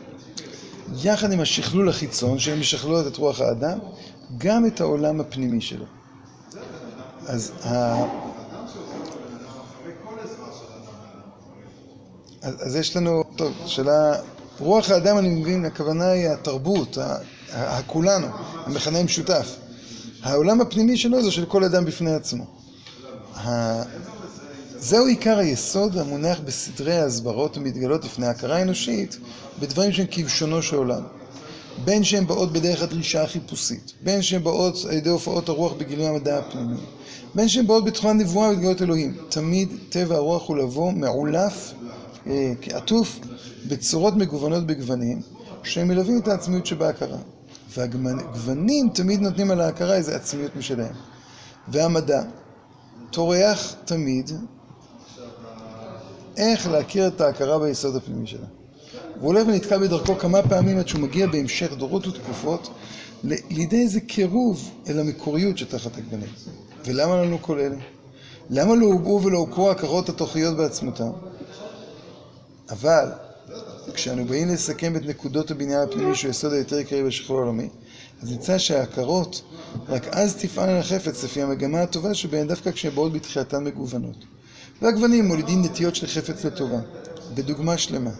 יחד 1.02 1.32
עם 1.32 1.40
השכלול 1.40 1.88
החיצון, 1.88 2.38
שהן 2.38 2.58
משכללות 2.58 3.06
את 3.06 3.16
רוח 3.16 3.40
האדם, 3.40 3.78
גם 4.38 4.66
את 4.66 4.80
העולם 4.80 5.20
הפנימי 5.20 5.60
שלו. 5.60 5.84
אז, 7.26 7.52
ה... 7.64 7.94
אז, 12.42 12.54
אז 12.66 12.76
יש 12.76 12.96
לנו, 12.96 13.24
טוב, 13.36 13.52
שאלה, 13.66 14.14
רוח 14.62 14.90
האדם 14.90 15.18
אני 15.18 15.28
מבין, 15.28 15.64
הכוונה 15.64 16.10
היא 16.10 16.28
התרבות, 16.28 16.98
הכולנו, 17.52 18.26
המכנה 18.66 18.98
המשותף. 18.98 19.56
העולם 20.22 20.60
הפנימי 20.60 20.96
שלו 20.96 21.22
זה 21.22 21.30
של 21.30 21.44
כל 21.44 21.64
אדם 21.64 21.84
בפני 21.84 22.14
עצמו. 22.14 22.44
זהו 24.78 25.06
עיקר 25.06 25.38
היסוד 25.38 25.98
המונח 25.98 26.40
בסדרי 26.44 26.96
ההסברות 26.96 27.56
המתגלות 27.56 28.04
לפני 28.04 28.26
ההכרה 28.26 28.56
האנושית 28.56 29.18
בדברים 29.60 29.92
שהם 29.92 30.06
כבשונו 30.10 30.62
של 30.62 30.76
עולם. 30.76 31.02
בין 31.84 32.04
שהן 32.04 32.26
באות 32.26 32.52
בדרך 32.52 32.82
הדרישה 32.82 33.22
החיפושית, 33.22 33.92
בין 34.02 34.22
שהן 34.22 34.42
באות 34.42 34.84
על 34.88 34.96
ידי 34.96 35.10
הופעות 35.10 35.48
הרוח 35.48 35.72
בגילוי 35.72 36.06
המדע 36.06 36.38
הפנימי, 36.38 36.80
בין 37.34 37.48
שהן 37.48 37.66
באות 37.66 37.84
בתחום 37.84 38.18
נבואה 38.18 38.48
ובהתגלות 38.48 38.82
אלוהים. 38.82 39.16
תמיד 39.28 39.68
טבע 39.88 40.16
הרוח 40.16 40.48
הוא 40.48 40.56
לבוא 40.56 40.92
מעולף, 40.92 41.72
אה, 42.26 42.52
כעטוף, 42.60 43.18
בצורות 43.68 44.16
מגוונות 44.16 44.66
בגוונים, 44.66 45.20
שהם 45.62 45.88
מלווים 45.88 46.18
את 46.18 46.28
העצמיות 46.28 46.66
שבהכרה. 46.66 47.18
והגוונים 47.74 48.88
תמיד 48.94 49.20
נותנים 49.20 49.50
על 49.50 49.60
ההכרה 49.60 49.94
איזו 49.94 50.12
עצמיות 50.12 50.56
משלהם. 50.56 50.94
והמדע 51.68 52.22
טורח 53.10 53.74
תמיד 53.84 54.30
איך 56.36 56.66
להכיר 56.66 57.06
את 57.06 57.20
ההכרה 57.20 57.58
ביסוד 57.58 57.96
הפנימי 57.96 58.26
שלה. 58.26 58.46
הוא 59.22 59.32
הולך 59.32 59.46
ונתקע 59.48 59.78
בדרכו 59.78 60.18
כמה 60.18 60.42
פעמים 60.42 60.78
עד 60.78 60.88
שהוא 60.88 61.00
מגיע 61.00 61.26
בהמשך 61.26 61.72
דורות 61.72 62.06
ותקופות 62.06 62.68
לידי 63.24 63.82
איזה 63.82 64.00
קירוב 64.00 64.70
אל 64.88 65.00
המקוריות 65.00 65.58
שתחת 65.58 65.98
הגוונים. 65.98 66.28
ולמה 66.86 67.16
לנו 67.16 67.42
כל 67.42 67.58
אלה? 67.58 67.76
למה 68.50 68.74
לא 68.74 68.86
הובעו 68.86 69.22
ולא 69.22 69.38
הוכרו 69.38 69.68
ההכרות 69.68 70.08
התוכיות 70.08 70.56
בעצמותם? 70.56 71.10
אבל 72.70 73.12
כשאנו 73.94 74.24
באים 74.24 74.48
לסכם 74.48 74.96
את 74.96 75.06
נקודות 75.06 75.50
הבניין 75.50 75.80
הפנימי 75.80 76.14
שהוא 76.14 76.30
יסוד 76.30 76.52
היותר 76.52 76.76
עיקרי 76.76 77.04
בשחרור 77.04 77.38
העולמי, 77.38 77.68
אז 78.22 78.30
נמצא 78.30 78.58
שההכרות 78.58 79.42
רק 79.88 80.06
אז 80.10 80.36
תפעלנה 80.36 80.78
לחפץ 80.78 81.24
לפי 81.24 81.42
המגמה 81.42 81.82
הטובה 81.82 82.14
שבהן 82.14 82.46
דווקא 82.46 82.70
כשהן 82.70 82.94
באות 82.94 83.12
בתחילתן 83.12 83.64
מגוונות. 83.64 84.16
והגוונים 84.82 85.24
מולידים 85.28 85.62
נטיות 85.64 85.94
של 85.94 86.06
חפץ 86.06 86.44
לטובה, 86.44 86.78
בדוגמה 87.34 87.78
שלמה, 87.78 88.10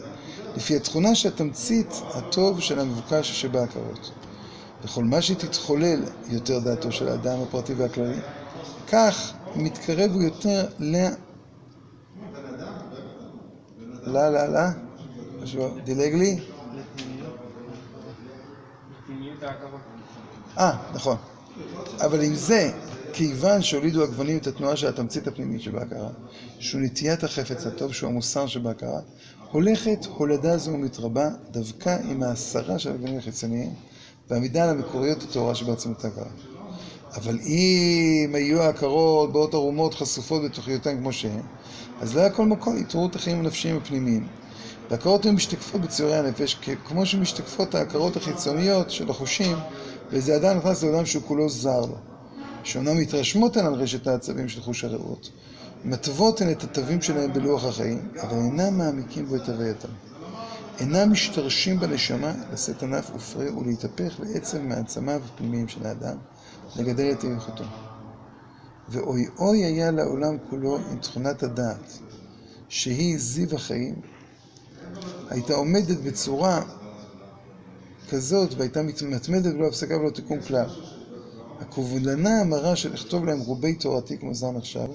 לפי 0.56 0.76
התכונה 0.76 1.14
שהתמצית 1.14 1.92
הטוב 2.14 2.60
של 2.60 2.80
המבוקש 2.80 3.40
שבהכרות. 3.40 4.12
וכל 4.84 5.04
מה 5.04 5.22
שתתחולל 5.22 6.02
יותר 6.28 6.58
דעתו 6.58 6.92
של 6.92 7.08
האדם 7.08 7.42
הפרטי 7.42 7.74
והכללי, 7.74 8.20
כך 8.86 9.32
מתקרב 9.56 10.10
הוא 10.10 10.22
יותר 10.22 10.66
ל... 10.78 10.96
לה, 14.06 14.30
לה, 14.30 14.48
לה, 14.48 14.70
משהו 15.42 15.68
דילג 15.84 16.14
לי? 16.14 16.40
אה, 20.58 20.76
נכון. 20.94 21.16
אבל 22.00 22.22
עם 22.22 22.34
זה, 22.34 22.70
כיוון 23.12 23.62
שהולידו 23.62 24.02
הגוונים 24.04 24.38
את 24.38 24.46
התנועה 24.46 24.76
של 24.76 24.86
התמצית 24.86 25.26
הפנימית 25.26 25.60
שבהכרה, 25.60 26.08
שהוא 26.58 26.80
נטיית 26.80 27.24
החפץ 27.24 27.66
הטוב, 27.66 27.92
שהוא 27.92 28.10
המוסר 28.10 28.46
שבהכרה, 28.46 29.00
הולכת 29.52 30.06
הולדה 30.16 30.56
זו 30.58 30.70
ומתרבה 30.70 31.28
דווקא 31.50 31.98
עם 32.10 32.22
ההסרה 32.22 32.78
של 32.78 32.90
הגוונים 32.90 33.18
החיצוניים 33.18 33.70
והעמידה 34.30 34.64
על 34.64 34.70
המקוריות 34.70 35.22
הטהורה 35.22 35.54
שבעצמות 35.54 36.04
ההכרה. 36.04 36.30
אבל 37.14 37.38
אם 37.40 38.30
היו 38.34 38.62
ההכרות 38.62 39.32
באות 39.32 39.54
ערומות 39.54 39.94
חשופות 39.94 40.42
בתוכיותן 40.42 40.98
כמו 40.98 41.12
שהן, 41.12 41.40
אז 42.00 42.16
לא 42.16 42.20
היה 42.20 42.30
כל 42.30 42.46
מקום 42.46 42.76
את 43.10 43.16
החיים 43.16 43.38
הנפשיים 43.38 43.76
הפנימיים. 43.76 44.26
וההכרות 44.90 45.26
הן 45.26 45.34
משתקפות 45.34 45.80
בציורי 45.80 46.16
הנפש, 46.16 46.56
כמו 46.84 47.06
שמשתקפות 47.06 47.74
ההכרות 47.74 48.16
החיצוניות 48.16 48.90
של 48.90 49.10
החושים, 49.10 49.56
וזה 50.10 50.36
אדם 50.36 50.56
נכנס 50.56 50.82
לעולם 50.82 51.06
שהוא 51.06 51.22
כולו 51.22 51.48
זר 51.48 51.80
לו. 51.80 51.96
שאומנם 52.64 52.98
מתרשמות 52.98 53.56
הן 53.56 53.66
על 53.66 53.74
רשת 53.74 54.06
העצבים 54.06 54.48
של 54.48 54.60
חוש 54.60 54.84
הרעות, 54.84 55.30
מתוות 55.84 56.40
הן 56.40 56.50
את 56.50 56.62
התווים 56.62 57.02
שלהם 57.02 57.32
בלוח 57.32 57.64
החיים, 57.64 58.08
אבל 58.20 58.36
אינם 58.36 58.78
מעמיקים 58.78 59.26
בו 59.26 59.36
את 59.36 59.48
הווייתם. 59.48 59.88
אינם 60.78 61.12
משתרשים 61.12 61.80
בנשמה 61.80 62.32
לשאת 62.52 62.82
ענף 62.82 63.10
ופרה 63.14 63.56
ולהתהפך 63.58 64.20
לעצם 64.20 64.68
מעצמיו 64.68 65.20
הפנימיים 65.24 65.68
של 65.68 65.86
האדם, 65.86 66.16
לגדל 66.76 67.12
את 67.12 67.24
איכותו. 67.24 67.64
ואוי 68.88 69.26
אוי 69.38 69.64
היה 69.64 69.90
לעולם 69.90 70.36
כולו 70.50 70.76
עם 70.76 70.98
תכונת 70.98 71.42
הדעת, 71.42 71.98
שהיא 72.68 73.18
זיו 73.18 73.54
החיים, 73.54 73.94
הייתה 75.30 75.54
עומדת 75.54 75.98
בצורה 75.98 76.62
כזאת 78.10 78.54
והייתה 78.54 78.82
מתמתמדת 78.82 79.54
בלא 79.54 79.66
הפסקה 79.66 79.96
ולא 79.96 80.10
תיקום 80.10 80.40
כלל. 80.40 80.68
הקובלנה 81.60 82.40
המרה 82.40 82.76
של 82.76 82.92
לכתוב 82.92 83.24
להם 83.24 83.40
רובי 83.40 83.74
תורתי 83.74 84.18
כמו 84.18 84.34
זן 84.34 84.56
עכשיו, 84.56 84.88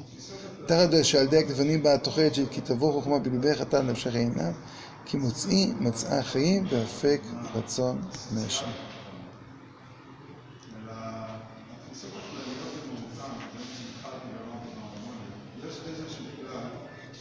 תחת 0.67 0.89
שעל 1.03 1.25
ידי 1.25 1.37
הגוונים 1.37 1.83
באה 1.83 1.93
התוחלת 1.93 2.35
של 2.35 2.45
כי 2.51 2.61
תבוא 2.61 2.93
חוכמה 2.93 3.19
בלבך 3.19 3.61
אתה 3.61 3.81
נפשך 3.81 4.15
עינם, 4.15 4.51
כי 5.05 5.17
מוצאי 5.17 5.73
מצאה 5.79 6.23
חיים 6.23 6.67
והפק 6.69 7.21
רצון 7.55 8.01
מהשם. 8.31 8.65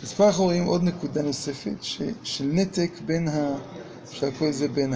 אז 0.03 0.13
פה 0.13 0.27
אנחנו 0.27 0.45
רואים 0.45 0.65
עוד 0.65 0.83
נקודה 0.83 1.23
נוספת 1.23 1.83
ש, 1.83 2.03
של 2.23 2.45
נתק 2.45 2.91
בין 3.07 3.29
ה... 3.29 3.57
אפשר 4.05 4.27
לקרוא 4.27 4.49
לזה 4.49 4.69
בין 4.69 4.95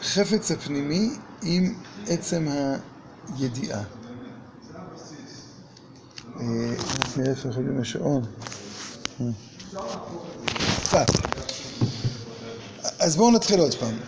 החפץ 0.00 0.50
הפנימי 0.50 1.10
עם 1.42 1.74
עצם 2.06 2.48
הידיעה. 3.38 3.97
רק 6.38 7.16
נראה 7.16 7.30
איפה 7.30 7.48
אנחנו 7.48 7.62
יודעים 7.62 7.80
השעון. 7.80 8.24
אז 12.98 13.16
בואו 13.16 13.30
נתחיל 13.30 13.60
עוד 13.60 13.74
פעם. 13.74 13.98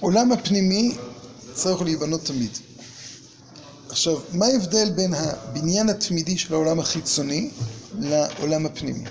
העולם 0.00 0.32
הפנימי 0.32 0.96
צריך 1.52 1.82
להיבנות 1.82 2.24
תמיד. 2.24 2.50
עכשיו, 3.88 4.18
מה 4.32 4.46
ההבדל 4.46 4.90
בין 4.90 5.14
הבניין 5.14 5.88
התמידי 5.88 6.38
של 6.38 6.54
העולם 6.54 6.80
החיצוני 6.80 7.50
לעולם 7.98 8.66
הפנימי? 8.66 9.04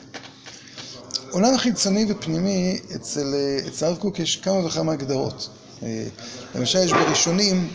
עולם 1.31 1.53
החיצוני 1.53 2.05
ופנימי, 2.09 2.79
אצל, 2.95 3.33
אצל 3.67 3.85
הרב 3.85 3.97
קוק 3.97 4.19
יש 4.19 4.35
כמה 4.35 4.65
וכמה 4.65 4.91
הגדרות. 4.91 5.49
אה, 5.83 6.07
למשל, 6.55 6.79
יש 6.79 6.91
בראשונים 6.93 7.67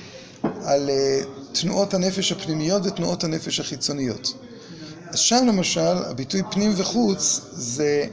על 0.43 0.91
אה, 0.91 1.21
תנועות 1.61 1.95
הנפש 1.95 2.33
הפנימיות 2.33 2.87
ותנועות 2.87 3.25
הנפש 3.25 3.61
החיצוניות. 3.61 4.35
אז 5.09 5.19
שם 5.19 5.45
למשל, 5.47 5.81
הביטוי 5.81 6.43
פנים 6.51 6.73
וחוץ 6.77 7.41
זה 7.53 8.07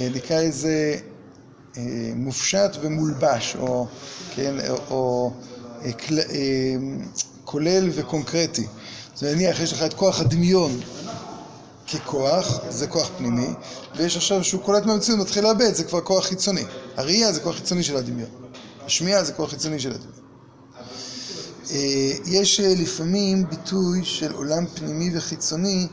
אה, 0.00 0.08
נקרא 0.14 0.40
איזה 0.40 0.96
מופשט 2.14 2.76
ומולבש, 2.80 3.56
או, 3.56 3.86
כן, 4.34 4.54
או, 4.68 4.78
או 4.90 5.32
כל, 6.06 6.14
כולל 7.44 7.90
וקונקרטי. 7.94 8.66
אומרת, 9.22 9.36
נניח, 9.36 9.60
יש 9.60 9.72
לך 9.72 9.82
את 9.82 9.94
כוח 9.94 10.20
הדמיון 10.20 10.80
ככוח, 11.92 12.60
זה 12.68 12.86
כוח 12.86 13.10
פנימי, 13.18 13.48
ויש 13.96 14.16
עכשיו 14.16 14.44
שהוא 14.44 14.62
קולט 14.62 14.86
מהמציאות 14.86 15.20
ומתחיל 15.20 15.44
לאבד, 15.44 15.74
זה 15.74 15.84
כבר 15.84 16.00
כוח 16.00 16.26
חיצוני. 16.26 16.64
הראייה 16.96 17.32
זה 17.32 17.40
כוח 17.40 17.56
חיצוני 17.56 17.82
של 17.82 17.96
הדמיון. 17.96 18.30
השמיעה 18.86 19.24
זה 19.24 19.32
כוח 19.32 19.50
חיצוני 19.50 19.80
של 19.80 19.90
הדמיון. 19.90 20.25
יש 22.26 22.60
לפעמים 22.60 23.48
ביטוי 23.48 24.04
של 24.04 24.32
עולם 24.32 24.66
פנימי 24.66 25.10
וחיצוני 25.16 25.86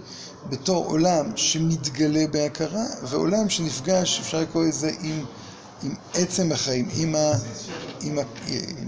בתור 0.50 0.86
עולם 0.86 1.26
שמתגלה 1.36 2.28
בהכרה, 2.28 2.86
ועולם 3.04 3.50
שנפגש, 3.50 4.20
אפשר 4.20 4.42
לקרוא 4.42 4.64
לזה, 4.64 4.92
עם, 5.04 5.26
עצם 6.14 6.52
החיים, 6.52 6.88
עם, 8.02 8.20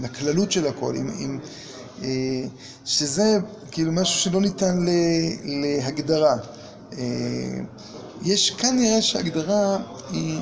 הכללות 0.04 0.52
של 0.52 0.66
הכל, 0.66 0.96
אה, 2.02 2.08
שזה 2.84 3.38
כאילו 3.70 3.92
משהו 3.92 4.20
שלא 4.20 4.40
ניתן 4.40 4.86
להגדרה. 5.44 6.36
אה, 6.98 7.04
יש 8.22 8.50
כאן 8.50 8.76
נראה 8.78 9.02
שההגדרה 9.02 9.78
היא 10.10 10.40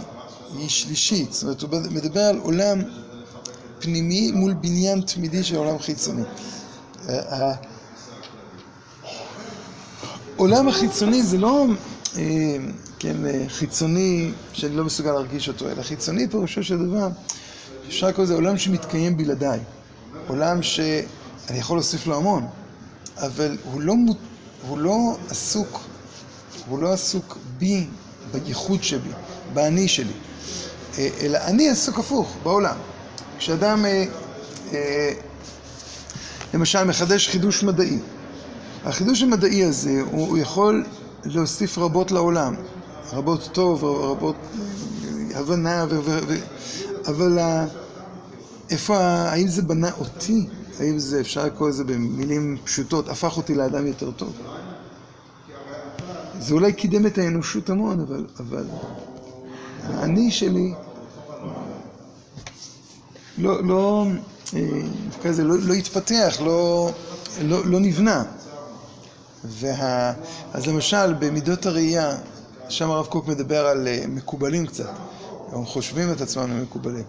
שלישית, 0.69 1.33
זאת 1.33 1.63
אומרת 1.63 1.85
הוא 1.85 1.93
מדבר 1.93 2.21
על 2.21 2.39
עולם 2.39 2.83
פנימי 3.85 4.33
מול 4.33 4.55
בניין 4.55 5.01
תמידי 5.01 5.45
של 5.45 5.57
עולם 5.57 5.79
חיצוני. 5.79 6.23
אה, 7.09 7.19
ה- 7.51 7.55
העולם 10.37 10.69
החיצוני 10.69 11.23
זה 11.23 11.39
לא 11.39 11.67
אה, 12.19 12.57
כן, 12.99 13.27
אה, 13.27 13.45
חיצוני 13.49 14.33
שאני 14.53 14.77
לא 14.77 14.85
מסוגל 14.85 15.13
להרגיש 15.13 15.49
אותו, 15.49 15.69
אלא 15.69 15.83
חיצוני 15.83 16.29
פירושו 16.29 16.63
של 16.63 16.87
דבר, 16.87 17.09
אפשר 17.89 18.07
לקרוא 18.09 18.25
לזה 18.25 18.35
עולם 18.35 18.59
שמתקיים 18.59 19.17
בלעדיי. 19.17 19.61
עולם 20.27 20.63
שאני 20.63 21.05
יכול 21.59 21.77
להוסיף 21.77 22.07
לו 22.07 22.17
המון, 22.17 22.47
אבל 23.19 23.57
הוא 23.73 23.81
לא, 23.81 23.95
הוא 24.69 24.79
לא 24.79 25.17
עסוק, 25.31 25.81
הוא 26.69 26.79
לא 26.79 26.93
עסוק 26.93 27.39
בי, 27.59 27.87
בייחוד 28.33 28.83
שבי, 28.83 29.11
באני 29.55 29.89
שלי, 29.89 30.13
אה, 30.99 31.09
אלא 31.21 31.39
אני 31.39 31.69
עסוק 31.71 31.99
הפוך, 31.99 32.37
בעולם. 32.43 32.77
כשאדם 33.45 33.85
אה, 33.85 34.05
אה, 34.73 35.13
למשל 36.55 36.85
מחדש 36.85 37.29
חידוש 37.29 37.63
מדעי, 37.63 37.99
החידוש 38.85 39.23
המדעי 39.23 39.65
הזה, 39.65 40.03
הוא, 40.11 40.39
יכול 40.39 40.85
להוסיף 41.25 41.79
רבות 41.79 42.13
לעולם, 42.13 42.55
רבות 43.13 43.49
טוב, 43.53 43.85
רבות 43.85 44.37
אה, 44.37 45.39
הבנה, 45.39 45.87
ו, 45.91 46.19
אבל 47.07 47.39
איפה, 48.71 48.99
האם 48.99 49.49
זה 49.49 49.63
בנה 49.63 49.91
אותי? 49.99 50.47
האם 50.81 50.99
זה, 50.99 51.21
אפשר 51.21 51.47
לקרוא 51.47 51.69
לזה 51.69 51.85
במילים 51.85 52.57
פשוטות, 52.65 53.09
הפך 53.09 53.37
אותי 53.37 53.55
לאדם 53.55 53.87
יותר 53.87 54.11
טוב? 54.11 54.33
זה 56.41 56.55
אולי 56.55 56.73
קידם 56.73 57.07
את 57.07 57.19
האנושות 57.19 57.71
המון, 57.71 58.01
אבל, 58.01 58.27
אבל 58.41 58.65
האני 59.89 60.31
שלי 60.31 60.75
לא, 63.39 63.65
לא, 63.65 64.07
אה, 64.55 64.61
נקרא 65.09 65.31
לזה, 65.31 65.45
לא, 65.45 65.55
לא 65.59 65.75
התפתח, 65.75 66.39
לא, 66.45 66.91
לא, 67.43 67.67
לא 67.67 67.81
נבנה. 67.81 68.25
וה... 69.45 70.13
אז 70.53 70.67
למשל, 70.67 71.13
במידות 71.13 71.67
הראייה, 71.67 72.17
שם 72.69 72.91
הרב 72.91 73.07
קוק 73.07 73.29
מדבר 73.29 73.67
על 73.67 73.89
אה, 73.89 74.05
מקובלים 74.09 74.67
קצת, 74.67 74.91
הם 75.53 75.65
חושבים 75.65 76.13
את 76.13 76.21
עצמם 76.21 76.59
למקובלים. 76.59 77.05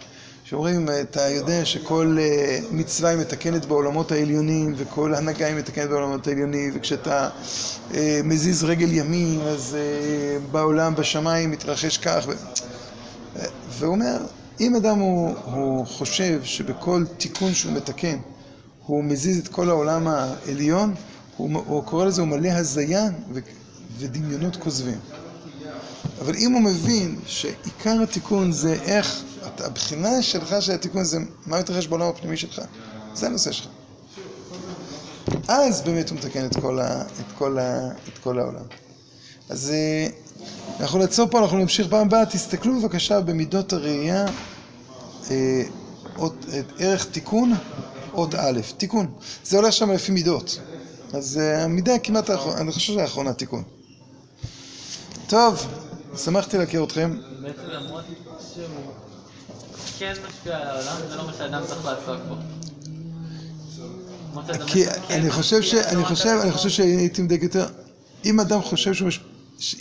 שאומרים, 0.46 0.90
אתה 1.02 1.30
יודע 1.30 1.66
שכל 1.66 2.18
אה, 2.20 2.60
מצווה 2.72 3.10
היא 3.10 3.20
מתקנת 3.20 3.66
בעולמות 3.66 4.12
העליונים, 4.12 4.74
וכל 4.78 5.16
הנהגה 5.16 5.48
היא 5.48 5.56
מתקנת 5.56 5.90
בעולמות 5.90 6.28
העליונים, 6.28 6.72
וכשאתה 6.76 7.30
אה, 7.94 8.22
מזיז 8.24 8.64
רגל 8.64 8.94
ימין, 8.94 9.42
אז 9.42 9.78
אה, 9.80 10.38
בעולם, 10.52 10.96
בשמיים, 10.96 11.52
מתרחש 11.52 11.98
כך. 11.98 12.28
והוא 13.70 13.92
אומר, 13.92 14.18
אם 14.60 14.76
אדם 14.76 15.00
הוא, 15.00 15.86
חושב 15.86 16.44
שבכל 16.44 17.04
תיקון 17.18 17.54
שהוא 17.54 17.74
מתקן, 17.74 18.18
הוא 18.86 19.04
מזיז 19.04 19.40
את 19.40 19.48
כל 19.48 19.70
העולם 19.70 20.08
העליון, 20.08 20.96
הוא, 21.38 21.64
הוא 21.66 21.84
קורא 21.84 22.06
לזה, 22.06 22.22
הוא 22.22 22.30
מלא 22.30 22.50
הזיה 22.50 23.08
ודמיונות 24.00 24.56
כוזבים. 24.56 25.00
אבל 26.22 26.36
אם 26.36 26.52
הוא 26.52 26.62
מבין 26.62 27.20
שעיקר 27.26 28.02
התיקון 28.04 28.52
זה 28.52 28.74
איך, 28.74 29.22
הבחינה 29.60 30.22
שלך 30.22 30.56
של 30.60 30.72
התיקון 30.72 31.04
זה 31.04 31.20
מה 31.46 31.60
מתרחש 31.60 31.88
בעולם 31.88 32.08
הפנימי 32.08 32.38
שלך, 32.38 32.62
זה 33.14 33.28
הנושא 33.28 33.52
שלך. 33.52 33.68
אז 35.48 35.82
באמת 35.82 36.10
הוא 36.10 36.18
מתקן 36.18 36.46
את 36.46 36.56
כל, 36.56 36.80
ה, 36.80 37.02
את 37.02 37.38
כל, 37.38 37.60
ה, 37.60 37.90
את 38.14 38.18
כל 38.18 38.40
העולם. 38.40 38.66
אז 39.50 39.72
אה, 39.74 40.08
אנחנו 40.80 41.00
נעצור 41.00 41.28
פה, 41.32 41.40
אנחנו 41.40 41.58
נמשיך 41.58 41.88
פעם 41.88 42.08
הבאה. 42.08 42.26
תסתכלו 42.26 42.80
בבקשה 42.80 43.22
במידות 43.22 43.74
הראייה, 43.74 44.26
אה, 45.32 45.64
ערך 46.80 47.06
תיקון, 47.06 47.54
אות 48.14 48.36
א', 48.36 48.60
תיקון. 48.78 49.08
זה 49.44 49.58
הולך 49.58 49.74
שם 49.74 49.92
לפי 49.92 50.12
מידות. 50.12 50.60
אז 51.14 51.38
אה, 51.38 51.64
המידה 51.64 52.00
כמעט 52.00 52.30
האחרונה, 52.30 52.62
אני 52.62 52.72
חושב 52.72 52.94
שהאחרונה 52.94 53.34
תיקון. 53.34 53.64
טוב, 55.28 55.68
שמחתי 56.24 56.58
להכיר 56.58 56.84
אתכם. 56.84 57.20
בעצם 57.42 57.62
למרות 57.70 58.04
שהוא 58.54 58.66
כן 60.00 60.14
משפיע 60.28 60.58
על 60.58 60.68
העולם, 60.68 60.98
זה 61.10 61.16
לא 61.16 61.26
מה 61.26 61.34
שאדם 61.38 61.62
צריך 61.68 61.86
לעסוק 61.86 62.22
בו. 62.30 62.36
כי 64.68 64.86
בעצם 64.86 65.02
כן 65.08 65.16
אני 65.16 65.32
חושב, 65.32 65.62
ש... 65.62 65.74
משפיע, 65.74 65.90
אני 65.90 66.02
לא 66.02 66.06
חושב, 66.06 66.40
אני. 66.44 66.52
חושב 66.52 66.70
שהייתי 66.70 67.22
מדייק 67.22 67.44
יותר, 67.44 67.66
אם 68.26 68.40
אדם 68.40 68.62
חושב 68.62 68.94
שהוא 68.94 69.08
מש... 69.08 69.20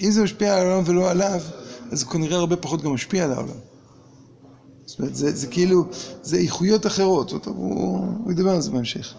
אם 0.00 0.10
זה 0.10 0.22
משפיע 0.22 0.56
על 0.56 0.66
העולם 0.66 0.82
ולא 0.86 1.10
עליו, 1.10 1.40
אז 1.92 2.02
הוא 2.02 2.10
כנראה 2.10 2.38
הרבה 2.38 2.56
פחות 2.56 2.82
גם 2.82 2.94
משפיע 2.94 3.24
על 3.24 3.32
העולם. 3.32 3.56
זאת 4.86 4.98
אומרת, 4.98 5.14
זה, 5.16 5.36
זה 5.36 5.46
כאילו, 5.46 5.84
זה 6.22 6.36
איכויות 6.36 6.86
אחרות, 6.86 7.30
הוא, 7.30 7.44
הוא 8.24 8.32
ידבר 8.32 8.50
על 8.50 8.60
זה 8.60 8.70
בהמשך. 8.70 9.14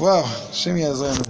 וואו, 0.00 0.24
השם 0.50 0.76
יעזרנו. 0.76 1.22